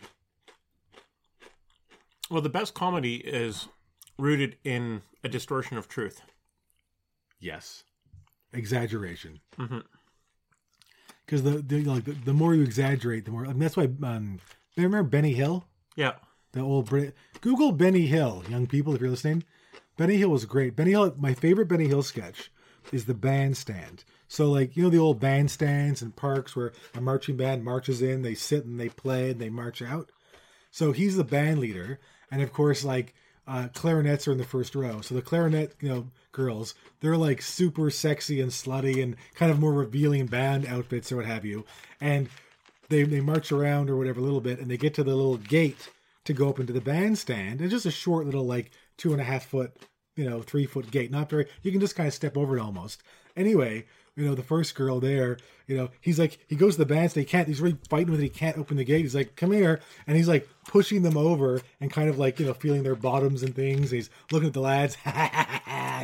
Well, 2.30 2.42
the 2.42 2.50
best 2.50 2.74
comedy 2.74 3.16
is 3.16 3.68
rooted 4.18 4.58
in 4.64 5.02
a 5.24 5.30
distortion 5.30 5.78
of 5.78 5.88
truth. 5.88 6.22
Yes, 7.40 7.84
exaggeration. 8.54 9.40
Mhm. 9.58 9.84
Because 11.26 11.44
the, 11.44 11.62
the 11.62 11.84
like 11.84 12.06
the, 12.06 12.12
the 12.12 12.34
more 12.34 12.56
you 12.56 12.64
exaggerate, 12.64 13.26
the 13.26 13.32
more. 13.32 13.46
I 13.46 13.50
mean, 13.50 13.60
that's 13.60 13.78
why. 13.78 13.90
Um, 14.04 14.40
remember 14.76 15.04
Benny 15.04 15.34
Hill? 15.34 15.66
Yeah, 15.96 16.14
The 16.54 16.62
old 16.62 16.88
Brit. 16.90 17.14
Google 17.42 17.72
Benny 17.72 18.08
Hill, 18.08 18.44
young 18.50 18.68
people, 18.68 18.94
if 18.96 19.02
you're 19.02 19.10
listening. 19.10 19.44
Benny 19.98 20.16
Hill 20.18 20.30
was 20.30 20.46
great. 20.46 20.76
Benny 20.76 20.92
Hill, 20.92 21.14
my 21.18 21.34
favorite 21.34 21.68
Benny 21.68 21.88
Hill 21.88 22.04
sketch 22.04 22.52
is 22.94 23.06
the 23.06 23.14
bandstand. 23.14 24.06
So, 24.30 24.50
like, 24.50 24.78
you 24.78 24.84
know, 24.84 24.90
the 24.90 24.98
old 25.00 25.20
bandstands 25.20 26.02
and 26.02 26.16
parks 26.16 26.56
where 26.56 26.72
a 26.96 27.02
marching 27.02 27.36
band 27.36 27.66
marches 27.66 28.02
in, 28.02 28.22
they 28.22 28.34
sit 28.36 28.64
and 28.66 28.80
they 28.80 28.88
play 28.90 29.32
and 29.32 29.42
they 29.42 29.50
march 29.50 29.82
out. 29.82 30.10
So 30.72 30.92
he's 30.94 31.18
the 31.18 31.24
band 31.26 31.60
leader. 31.60 32.00
And 32.32 32.42
of 32.42 32.54
course, 32.54 32.84
like, 32.84 33.14
uh, 33.48 33.68
clarinets 33.74 34.28
are 34.28 34.32
in 34.32 34.38
the 34.38 34.44
first 34.44 34.76
row. 34.76 35.02
So 35.02 35.16
the 35.16 35.24
clarinet, 35.24 35.76
you 35.82 35.90
know, 35.90 36.08
girls, 36.32 36.76
they're 37.00 37.18
like 37.18 37.42
super 37.42 37.90
sexy 37.90 38.40
and 38.40 38.52
slutty 38.52 39.02
and 39.02 39.16
kind 39.34 39.52
of 39.52 39.60
more 39.60 39.74
revealing 39.74 40.28
band 40.28 40.68
outfits 40.68 41.12
or 41.12 41.18
what 41.18 41.26
have 41.26 41.46
you. 41.46 41.66
And 42.00 42.30
they, 42.90 43.04
they 43.04 43.22
march 43.22 43.52
around 43.52 43.90
or 43.90 43.98
whatever 43.98 44.20
a 44.20 44.24
little 44.24 44.42
bit 44.42 44.60
and 44.60 44.70
they 44.70 44.78
get 44.78 44.94
to 44.96 45.04
the 45.04 45.16
little 45.16 45.38
gate 45.38 45.90
to 46.26 46.34
go 46.34 46.50
up 46.50 46.60
into 46.60 46.74
the 46.74 46.82
bandstand. 46.82 47.60
It's 47.60 47.72
just 47.72 47.88
a 47.88 47.92
short 47.92 48.26
little 48.26 48.46
like 48.46 48.70
two 48.98 49.14
and 49.14 49.22
a 49.22 49.24
half 49.24 49.46
foot, 49.46 49.76
you 50.16 50.30
know, 50.30 50.44
three 50.44 50.68
foot 50.68 50.92
gate. 50.92 51.10
Not 51.10 51.30
very. 51.32 51.48
You 51.64 51.72
can 51.72 51.82
just 51.82 51.96
kind 51.96 52.08
of 52.08 52.14
step 52.14 52.38
over 52.38 52.56
it 52.56 52.62
almost. 52.62 53.02
Anyway, 53.36 53.86
you 54.20 54.26
know, 54.26 54.36
the 54.36 54.44
first 54.44 54.76
girl 54.76 55.00
there, 55.00 55.38
you 55.66 55.78
know, 55.78 55.90
he's 56.02 56.20
like 56.20 56.40
he 56.48 56.56
goes 56.56 56.76
to 56.76 56.80
the 56.80 56.86
bandstand. 56.86 57.26
He 57.26 57.32
can't. 57.32 57.48
He's 57.48 57.62
really 57.62 57.78
fighting 57.90 58.12
with 58.12 58.20
it. 58.20 58.24
He 58.24 58.30
can't 58.30 58.58
open 58.58 58.76
the 58.76 58.84
gate. 58.84 59.02
He's 59.02 59.16
like, 59.16 59.36
"Come 59.38 59.52
here," 59.52 59.80
and 60.08 60.18
he's 60.18 60.28
like 60.28 60.48
pushing 60.68 61.04
them 61.04 61.16
over 61.16 61.62
and 61.80 61.90
kind 61.90 62.10
of 62.10 62.20
like 62.20 62.40
you 62.40 62.46
know 62.46 62.54
feeling 62.54 62.84
their 62.84 62.96
bottoms 62.96 63.44
and 63.44 63.56
things. 63.56 63.92
He's 63.92 64.10
looking 64.32 64.48
at 64.48 64.54
the 64.54 64.60
lads, 64.60 64.98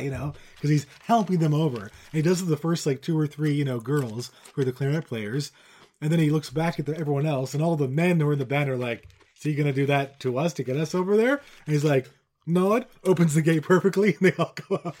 you 0.02 0.10
know, 0.10 0.32
because 0.54 0.70
he's 0.70 0.86
helping 1.00 1.40
them 1.40 1.52
over. 1.52 1.80
And 1.80 1.90
he 2.12 2.22
does 2.22 2.44
the 2.44 2.56
first 2.56 2.86
like 2.86 3.02
two 3.02 3.18
or 3.18 3.26
three, 3.26 3.52
you 3.52 3.64
know, 3.64 3.80
girls 3.80 4.30
who 4.54 4.62
are 4.62 4.64
the 4.64 4.72
clarinet 4.72 5.06
players. 5.06 5.52
And 6.00 6.10
then 6.10 6.18
he 6.18 6.30
looks 6.30 6.50
back 6.50 6.78
at 6.78 6.86
the, 6.86 6.96
everyone 6.96 7.26
else, 7.26 7.52
and 7.52 7.62
all 7.62 7.76
the 7.76 7.88
men 7.88 8.20
who 8.20 8.28
are 8.28 8.32
in 8.34 8.38
the 8.38 8.46
band 8.46 8.70
are 8.70 8.78
like, 8.78 9.08
"Is 9.36 9.42
he 9.42 9.54
going 9.54 9.66
to 9.66 9.72
do 9.72 9.86
that 9.86 10.20
to 10.20 10.38
us 10.38 10.54
to 10.54 10.64
get 10.64 10.76
us 10.76 10.94
over 10.94 11.18
there?" 11.18 11.42
And 11.66 11.74
he's 11.74 11.84
like, 11.84 12.08
"Nod," 12.46 12.86
opens 13.04 13.34
the 13.34 13.42
gate 13.42 13.64
perfectly, 13.64 14.16
and 14.20 14.30
they 14.30 14.42
all 14.42 14.54
go 14.68 14.76
up. 14.76 14.96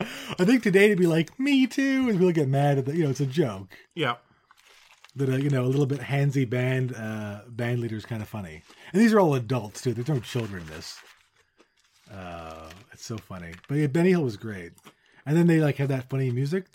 I 0.00 0.44
think 0.44 0.62
today 0.62 0.88
to 0.88 0.96
be 0.96 1.06
like, 1.06 1.38
"Me 1.38 1.66
too," 1.66 2.08
and 2.08 2.18
people 2.18 2.32
get 2.32 2.48
mad 2.48 2.78
at 2.78 2.86
the, 2.86 2.96
you 2.96 3.04
know, 3.04 3.10
it's 3.10 3.20
a 3.20 3.26
joke 3.26 3.76
yeah. 3.94 4.16
that 5.16 5.28
uh, 5.28 5.36
you 5.36 5.50
know 5.50 5.64
a 5.64 5.66
little 5.66 5.86
bit 5.86 6.00
handsy 6.00 6.48
band 6.48 6.94
uh, 6.94 7.40
band 7.48 7.80
leader 7.80 7.96
is 7.96 8.06
kind 8.06 8.22
of 8.22 8.28
funny, 8.28 8.62
and 8.92 9.02
these 9.02 9.12
are 9.12 9.20
all 9.20 9.34
adults 9.34 9.82
too. 9.82 9.92
There's 9.92 10.08
no 10.08 10.20
children 10.20 10.62
in 10.62 10.68
this. 10.68 10.98
Uh, 12.12 12.70
it's 12.92 13.04
so 13.04 13.18
funny, 13.18 13.52
but 13.68 13.76
yeah, 13.76 13.86
Benny 13.86 14.10
Hill 14.10 14.22
was 14.22 14.36
great. 14.36 14.72
And 15.26 15.36
then 15.36 15.46
they 15.46 15.60
like 15.60 15.76
have 15.76 15.88
that 15.88 16.08
funny 16.08 16.30
music. 16.30 16.66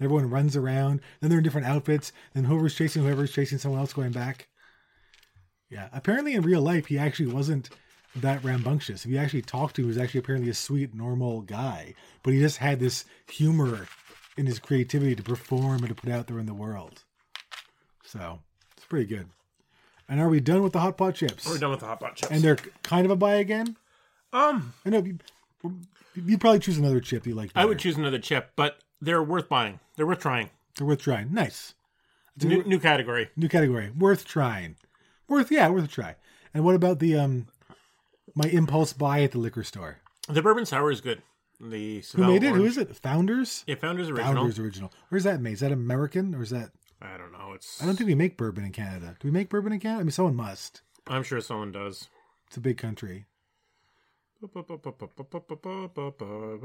Everyone 0.00 0.30
runs 0.30 0.54
around. 0.54 1.00
Then 1.20 1.30
they're 1.30 1.38
in 1.38 1.44
different 1.44 1.66
outfits. 1.66 2.12
Then 2.34 2.44
whoever's 2.44 2.74
chasing 2.74 3.02
whoever's 3.02 3.32
chasing 3.32 3.58
someone 3.58 3.80
else 3.80 3.94
going 3.94 4.12
back. 4.12 4.48
Yeah, 5.70 5.88
apparently 5.92 6.34
in 6.34 6.42
real 6.42 6.60
life 6.62 6.86
he 6.86 6.98
actually 6.98 7.32
wasn't 7.32 7.70
that 8.16 8.42
rambunctious. 8.44 9.04
If 9.04 9.10
you 9.10 9.18
actually 9.18 9.42
talked 9.42 9.76
to 9.76 9.82
him, 9.82 9.86
he 9.86 9.88
was 9.88 9.98
actually 9.98 10.20
apparently 10.20 10.50
a 10.50 10.54
sweet, 10.54 10.94
normal 10.94 11.42
guy. 11.42 11.94
But 12.22 12.32
he 12.34 12.40
just 12.40 12.56
had 12.58 12.80
this 12.80 13.04
humor 13.30 13.86
in 14.36 14.46
his 14.46 14.58
creativity 14.58 15.14
to 15.14 15.22
perform 15.22 15.78
and 15.78 15.88
to 15.88 15.94
put 15.94 16.10
out 16.10 16.26
there 16.26 16.38
in 16.38 16.46
the 16.46 16.54
world. 16.54 17.04
So 18.04 18.40
it's 18.76 18.86
pretty 18.86 19.06
good. 19.06 19.28
And 20.08 20.20
are 20.20 20.28
we 20.28 20.40
done 20.40 20.62
with 20.62 20.72
the 20.72 20.80
hot 20.80 20.96
pot 20.96 21.14
chips? 21.16 21.46
We're 21.46 21.58
done 21.58 21.70
with 21.70 21.80
the 21.80 21.86
hot 21.86 22.00
pot 22.00 22.16
chips. 22.16 22.32
And 22.32 22.42
they're 22.42 22.56
kind 22.82 23.04
of 23.04 23.10
a 23.10 23.16
buy 23.16 23.34
again. 23.34 23.76
um, 24.32 24.72
I 24.86 24.90
know 24.90 25.02
you, 25.04 25.18
you'd 26.14 26.40
probably 26.40 26.60
choose 26.60 26.78
another 26.78 27.00
chip 27.00 27.26
you 27.26 27.34
like. 27.34 27.50
I 27.54 27.64
would 27.66 27.78
choose 27.78 27.96
another 27.96 28.18
chip, 28.18 28.52
but 28.56 28.78
they're 29.02 29.22
worth 29.22 29.48
buying. 29.48 29.80
They're 29.96 30.06
worth 30.06 30.20
trying. 30.20 30.48
They're 30.76 30.86
worth 30.86 31.02
trying. 31.02 31.32
Nice. 31.34 31.74
It's 32.36 32.44
a 32.44 32.48
New, 32.48 32.62
new 32.64 32.78
category. 32.78 33.28
new 33.36 33.48
category. 33.48 33.90
Worth 33.98 34.24
trying. 34.24 34.76
Worth 35.28 35.50
yeah, 35.50 35.68
worth 35.68 35.84
a 35.84 35.88
try. 35.88 36.14
And 36.54 36.64
what 36.64 36.74
about 36.74 37.00
the 37.00 37.16
um 37.18 37.48
my 38.34 38.48
impulse 38.48 38.92
buy 38.92 39.22
at 39.22 39.32
the 39.32 39.38
liquor 39.38 39.64
store? 39.64 39.98
The 40.28 40.42
bourbon 40.42 40.66
sour 40.66 40.90
is 40.90 41.00
good. 41.00 41.22
The 41.60 42.02
Who 42.14 42.26
made 42.26 42.44
it? 42.44 42.54
Who 42.54 42.64
is 42.64 42.78
it? 42.78 42.94
Founders? 42.96 43.64
Yeah, 43.66 43.74
Founders 43.76 44.08
original. 44.10 44.34
Founders 44.34 44.58
original. 44.58 44.92
Where's 45.08 45.24
that 45.24 45.40
made? 45.40 45.54
Is 45.54 45.60
that 45.60 45.72
American 45.72 46.34
or 46.34 46.42
is 46.42 46.50
that 46.50 46.70
I 47.00 47.16
don't 47.16 47.32
know. 47.32 47.52
It's. 47.54 47.82
I 47.82 47.86
don't 47.86 47.96
think 47.96 48.08
we 48.08 48.14
make 48.14 48.36
bourbon 48.36 48.64
in 48.64 48.72
Canada. 48.72 49.16
Do 49.20 49.28
we 49.28 49.32
make 49.32 49.48
bourbon 49.48 49.72
in 49.72 49.80
Canada? 49.80 50.00
I 50.00 50.04
mean 50.04 50.10
someone 50.10 50.36
must. 50.36 50.82
I'm 51.06 51.22
sure 51.22 51.40
someone 51.40 51.72
does. 51.72 52.08
It's 52.46 52.56
a 52.56 52.60
big 52.60 52.78
country. 52.78 53.26
What 54.40 54.54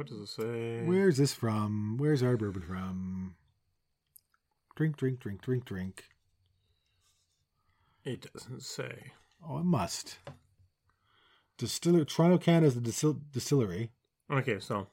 does 0.05 0.19
it 0.19 0.27
say? 0.27 0.83
Where's 0.85 1.17
this 1.17 1.33
from? 1.33 1.97
Where's 1.97 2.21
our 2.21 2.37
bourbon 2.37 2.61
from? 2.61 3.35
Drink, 4.75 4.97
drink, 4.97 5.19
drink, 5.19 5.41
drink, 5.41 5.65
drink. 5.65 6.03
It 8.03 8.31
doesn't 8.31 8.61
say. 8.61 9.13
Oh, 9.47 9.59
it 9.59 9.65
must. 9.65 10.17
Distiller 11.57 12.05
Toronto 12.05 12.37
Canada 12.37 12.67
is 12.67 12.75
the 12.75 12.81
distil- 12.81 13.21
distillery. 13.31 13.91
Okay, 14.31 14.59
so 14.59 14.87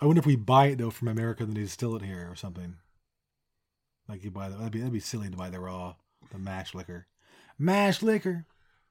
I 0.00 0.06
wonder 0.06 0.20
if 0.20 0.26
we 0.26 0.36
buy 0.36 0.66
it 0.68 0.78
though 0.78 0.90
from 0.90 1.08
America, 1.08 1.44
then 1.44 1.54
they 1.54 1.62
distill 1.62 1.94
it 1.96 2.02
here 2.02 2.28
or 2.30 2.34
something. 2.36 2.76
Like 4.08 4.24
you 4.24 4.30
buy 4.30 4.48
the, 4.48 4.56
that'd 4.56 4.72
be 4.72 4.78
that'd 4.80 4.92
be 4.92 5.00
silly 5.00 5.30
to 5.30 5.36
buy 5.36 5.50
the 5.50 5.60
raw, 5.60 5.94
the 6.32 6.38
mash 6.38 6.74
liquor, 6.74 7.06
mash 7.58 8.02
liquor. 8.02 8.46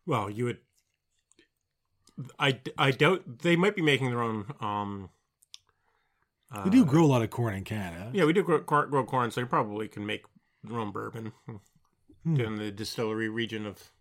well, 0.06 0.30
you 0.30 0.46
would. 0.46 0.58
I, 2.38 2.60
I 2.78 2.92
doubt 2.92 3.40
they 3.40 3.56
might 3.56 3.76
be 3.76 3.82
making 3.82 4.10
their 4.10 4.22
own. 4.22 4.46
Um, 4.60 5.10
uh, 6.54 6.64
We 6.66 6.70
do 6.72 6.84
grow 6.86 7.06
a 7.06 7.08
lot 7.08 7.22
of 7.22 7.30
corn 7.30 7.54
in 7.56 7.64
Canada. 7.64 8.12
Yeah, 8.14 8.26
we 8.26 8.34
do 8.34 8.44
grow, 8.44 8.60
cor- 8.60 8.88
grow 8.88 9.06
corn, 9.06 9.32
so 9.32 9.40
you 9.42 9.48
probably 9.48 9.88
can 9.88 10.06
make 10.06 10.26
their 10.64 10.78
own 10.80 10.92
bourbon 10.92 11.32
Hmm. 12.26 12.38
in 12.40 12.58
the 12.58 12.72
distillery 12.72 13.30
region 13.30 13.66
of 13.66 13.92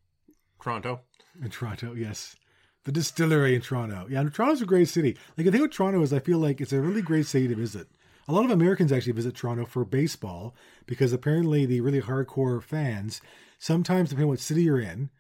Toronto. 0.61 1.01
In 1.43 1.51
Toronto, 1.51 1.95
yes. 1.95 2.37
The 2.85 2.93
distillery 2.93 3.55
in 3.55 3.61
Toronto. 3.61 4.07
Yeah, 4.09 4.25
Toronto's 4.25 4.63
a 4.63 4.67
great 4.67 4.89
city. 4.89 5.17
Like 5.37 5.45
the 5.45 5.53
thing 5.53 5.63
with 5.63 5.73
Toronto 5.73 6.03
is 6.03 6.13
I 6.13 6.21
feel 6.21 6.39
like 6.39 6.61
it's 6.61 6.73
a 6.73 6.81
really 6.81 7.03
great 7.03 7.27
city 7.27 7.49
to 7.49 7.55
visit. 7.55 7.89
A 8.27 8.33
lot 8.33 8.45
of 8.45 8.51
Americans 8.51 8.93
actually 8.93 9.13
visit 9.13 9.35
Toronto 9.35 9.65
for 9.65 9.85
baseball 9.85 10.55
because 10.87 11.13
apparently 11.13 11.65
the 11.65 11.81
really 11.81 12.01
hardcore 12.01 12.63
fans, 12.63 13.21
sometimes 13.59 14.11
depending 14.11 14.29
what 14.29 14.41
city 14.41 14.63
you're 14.65 14.81
in, 14.81 15.11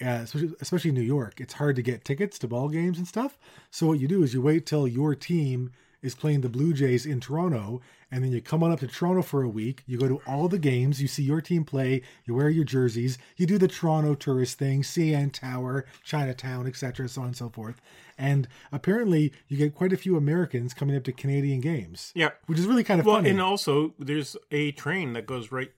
uh, 0.00 0.20
especially, 0.22 0.54
especially 0.60 0.92
New 0.92 1.00
York, 1.00 1.40
it's 1.40 1.54
hard 1.54 1.76
to 1.76 1.82
get 1.82 2.04
tickets 2.04 2.38
to 2.38 2.48
ball 2.48 2.68
games 2.68 2.98
and 2.98 3.08
stuff. 3.08 3.38
So 3.70 3.86
what 3.86 4.00
you 4.00 4.08
do 4.08 4.22
is 4.22 4.34
you 4.34 4.42
wait 4.42 4.66
till 4.66 4.88
your 4.88 5.14
team 5.14 5.72
is 6.02 6.14
playing 6.14 6.40
the 6.40 6.48
Blue 6.48 6.72
Jays 6.72 7.04
in 7.06 7.20
Toronto, 7.20 7.80
and 8.10 8.24
then 8.24 8.32
you 8.32 8.40
come 8.40 8.62
on 8.62 8.72
up 8.72 8.80
to 8.80 8.86
Toronto 8.86 9.22
for 9.22 9.42
a 9.42 9.48
week. 9.48 9.82
You 9.86 9.98
go 9.98 10.08
to 10.08 10.20
all 10.26 10.48
the 10.48 10.58
games, 10.58 11.00
you 11.02 11.08
see 11.08 11.22
your 11.22 11.40
team 11.40 11.64
play, 11.64 12.02
you 12.24 12.34
wear 12.34 12.48
your 12.48 12.64
jerseys, 12.64 13.18
you 13.36 13.46
do 13.46 13.58
the 13.58 13.68
Toronto 13.68 14.14
tourist 14.14 14.58
thing, 14.58 14.82
CN 14.82 15.32
Tower, 15.32 15.84
Chinatown, 16.04 16.66
etc., 16.66 17.08
so 17.08 17.20
on 17.20 17.28
and 17.28 17.36
so 17.36 17.48
forth. 17.48 17.80
And 18.18 18.48
apparently, 18.72 19.32
you 19.48 19.56
get 19.56 19.74
quite 19.74 19.92
a 19.92 19.96
few 19.96 20.16
Americans 20.16 20.74
coming 20.74 20.96
up 20.96 21.04
to 21.04 21.12
Canadian 21.12 21.60
games, 21.60 22.12
Yeah. 22.14 22.30
which 22.46 22.58
is 22.58 22.66
really 22.66 22.84
kind 22.84 23.00
of 23.00 23.06
Well, 23.06 23.16
funny. 23.16 23.30
and 23.30 23.40
also 23.40 23.94
there's 23.98 24.36
a 24.50 24.72
train 24.72 25.12
that 25.14 25.26
goes 25.26 25.52
right 25.52 25.72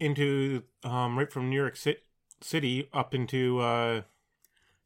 into 0.00 0.62
um 0.84 1.18
right 1.18 1.32
from 1.32 1.50
New 1.50 1.56
York 1.56 1.76
City 2.40 2.88
up 2.92 3.14
into 3.14 3.58
uh 3.60 4.02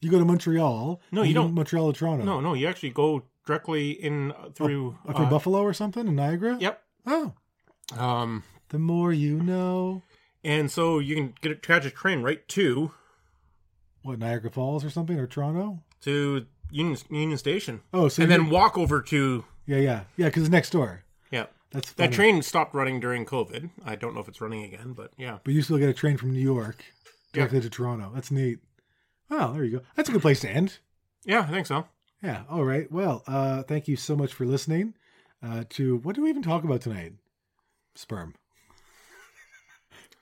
you 0.01 0.11
go 0.11 0.19
to 0.19 0.25
Montreal. 0.25 1.01
No, 1.13 1.23
you 1.23 1.35
go 1.35 1.43
don't. 1.43 1.55
Montreal 1.55 1.93
to 1.93 1.99
Toronto. 1.99 2.25
no 2.25 2.41
no 2.41 2.55
you 2.55 2.67
actually 2.67 2.91
go 2.91 3.23
directly 3.47 3.91
in 3.91 4.33
through 4.55 4.99
Up 5.09 5.17
through 5.17 5.27
uh, 5.27 5.31
Buffalo 5.31 5.63
or 5.63 5.73
something 5.73 6.07
in 6.07 6.17
Niagara. 6.17 6.57
Yep. 6.61 6.83
Oh, 7.07 7.33
Um, 7.97 8.45
the 8.69 8.79
more 8.79 9.13
you 9.13 9.43
know. 9.43 10.03
and 10.45 10.71
so 10.71 10.99
you 10.99 11.15
can 11.15 11.35
get 11.41 11.53
a 11.53 11.57
catch 11.57 11.85
a 11.85 11.91
train 11.91 12.23
right 12.23 12.47
to 12.49 12.93
What 14.03 14.19
Niagara 14.19 14.51
Falls 14.51 14.85
or 14.85 14.91
something 14.91 15.19
or 15.19 15.27
Toronto? 15.27 15.81
to 16.03 16.47
Union 16.71 16.97
Union 17.11 17.39
Station, 17.39 17.81
Oh, 17.93 18.09
so 18.09 18.23
and 18.23 18.31
then 18.33 18.51
walk 18.51 18.77
over 18.79 19.01
to 19.03 19.45
yeah, 19.67 19.77
yeah, 19.77 20.01
yeah, 20.17 20.27
because 20.27 20.43
it's 20.45 20.51
next 20.51 20.71
door. 20.71 21.05
yeah. 21.31 21.47
That's 21.71 21.93
That 21.95 22.13
train 22.13 22.43
stopped 22.43 22.75
running 22.75 23.01
during 23.01 23.25
COVID. 23.25 23.71
I 23.85 23.95
don't 23.97 24.13
know 24.15 24.21
if 24.21 24.29
it's 24.29 24.41
running 24.43 24.63
again, 24.65 24.93
but 24.93 25.11
yeah. 25.17 25.39
But 25.45 25.55
you 25.55 25.63
still 25.63 25.79
get 25.79 25.89
a 25.89 25.95
train 25.95 26.17
from 26.19 26.33
New 26.33 26.41
York 26.41 26.85
directly 27.33 27.61
to 27.63 27.71
Toronto. 27.71 28.11
That's 28.15 28.31
neat. 28.31 28.59
Oh, 29.31 29.53
there 29.55 29.65
you 29.65 29.79
go. 29.79 29.85
That's 29.97 30.09
a 30.11 30.13
good 30.13 30.21
place 30.21 30.41
to 30.41 30.51
end. 30.51 30.79
Yeah, 31.25 31.41
I 31.41 31.47
think 31.51 31.67
so. 31.67 31.87
Yeah. 32.23 32.43
All 32.49 32.65
right. 32.65 32.91
Well, 32.91 33.23
uh, 33.27 33.63
thank 33.65 33.89
you 33.89 33.97
so 33.97 34.15
much 34.17 34.33
for 34.33 34.45
listening. 34.47 34.95
Uh, 35.43 35.65
to 35.71 35.97
what 35.99 36.15
do 36.15 36.23
we 36.23 36.31
even 36.31 36.43
talk 36.43 36.63
about 36.65 36.81
tonight? 36.83 37.15
Sperm. 37.95 38.35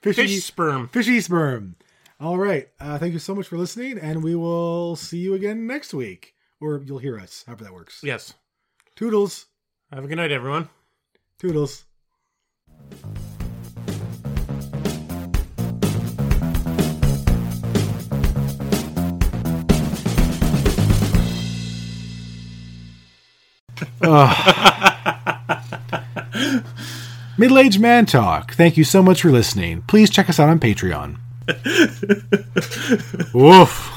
Fishy, 0.01 0.23
Fish 0.25 0.43
sperm. 0.43 0.87
fishy 0.87 1.21
sperm. 1.21 1.75
All 2.19 2.37
right. 2.39 2.69
Uh, 2.79 2.97
thank 2.97 3.13
you 3.13 3.19
so 3.19 3.35
much 3.35 3.47
for 3.47 3.57
listening, 3.57 3.99
and 3.99 4.23
we 4.23 4.35
will 4.35 4.95
see 4.95 5.19
you 5.19 5.35
again 5.35 5.67
next 5.67 5.93
week, 5.93 6.33
or 6.59 6.81
you'll 6.83 6.97
hear 6.97 7.19
us, 7.19 7.43
however 7.45 7.63
that 7.65 7.73
works. 7.73 8.01
Yes. 8.03 8.33
Toodles. 8.95 9.45
Have 9.91 10.03
a 10.03 10.07
good 10.07 10.17
night, 10.17 10.31
everyone. 10.31 10.69
Toodles. 11.37 11.85
Middle 27.37 27.59
Aged 27.59 27.79
Man 27.79 28.05
Talk. 28.05 28.53
Thank 28.53 28.77
you 28.77 28.83
so 28.83 29.01
much 29.01 29.21
for 29.21 29.31
listening. 29.31 29.81
Please 29.83 30.09
check 30.09 30.29
us 30.29 30.39
out 30.39 30.49
on 30.49 30.59
Patreon. 30.59 31.17
Woof. 33.33 33.91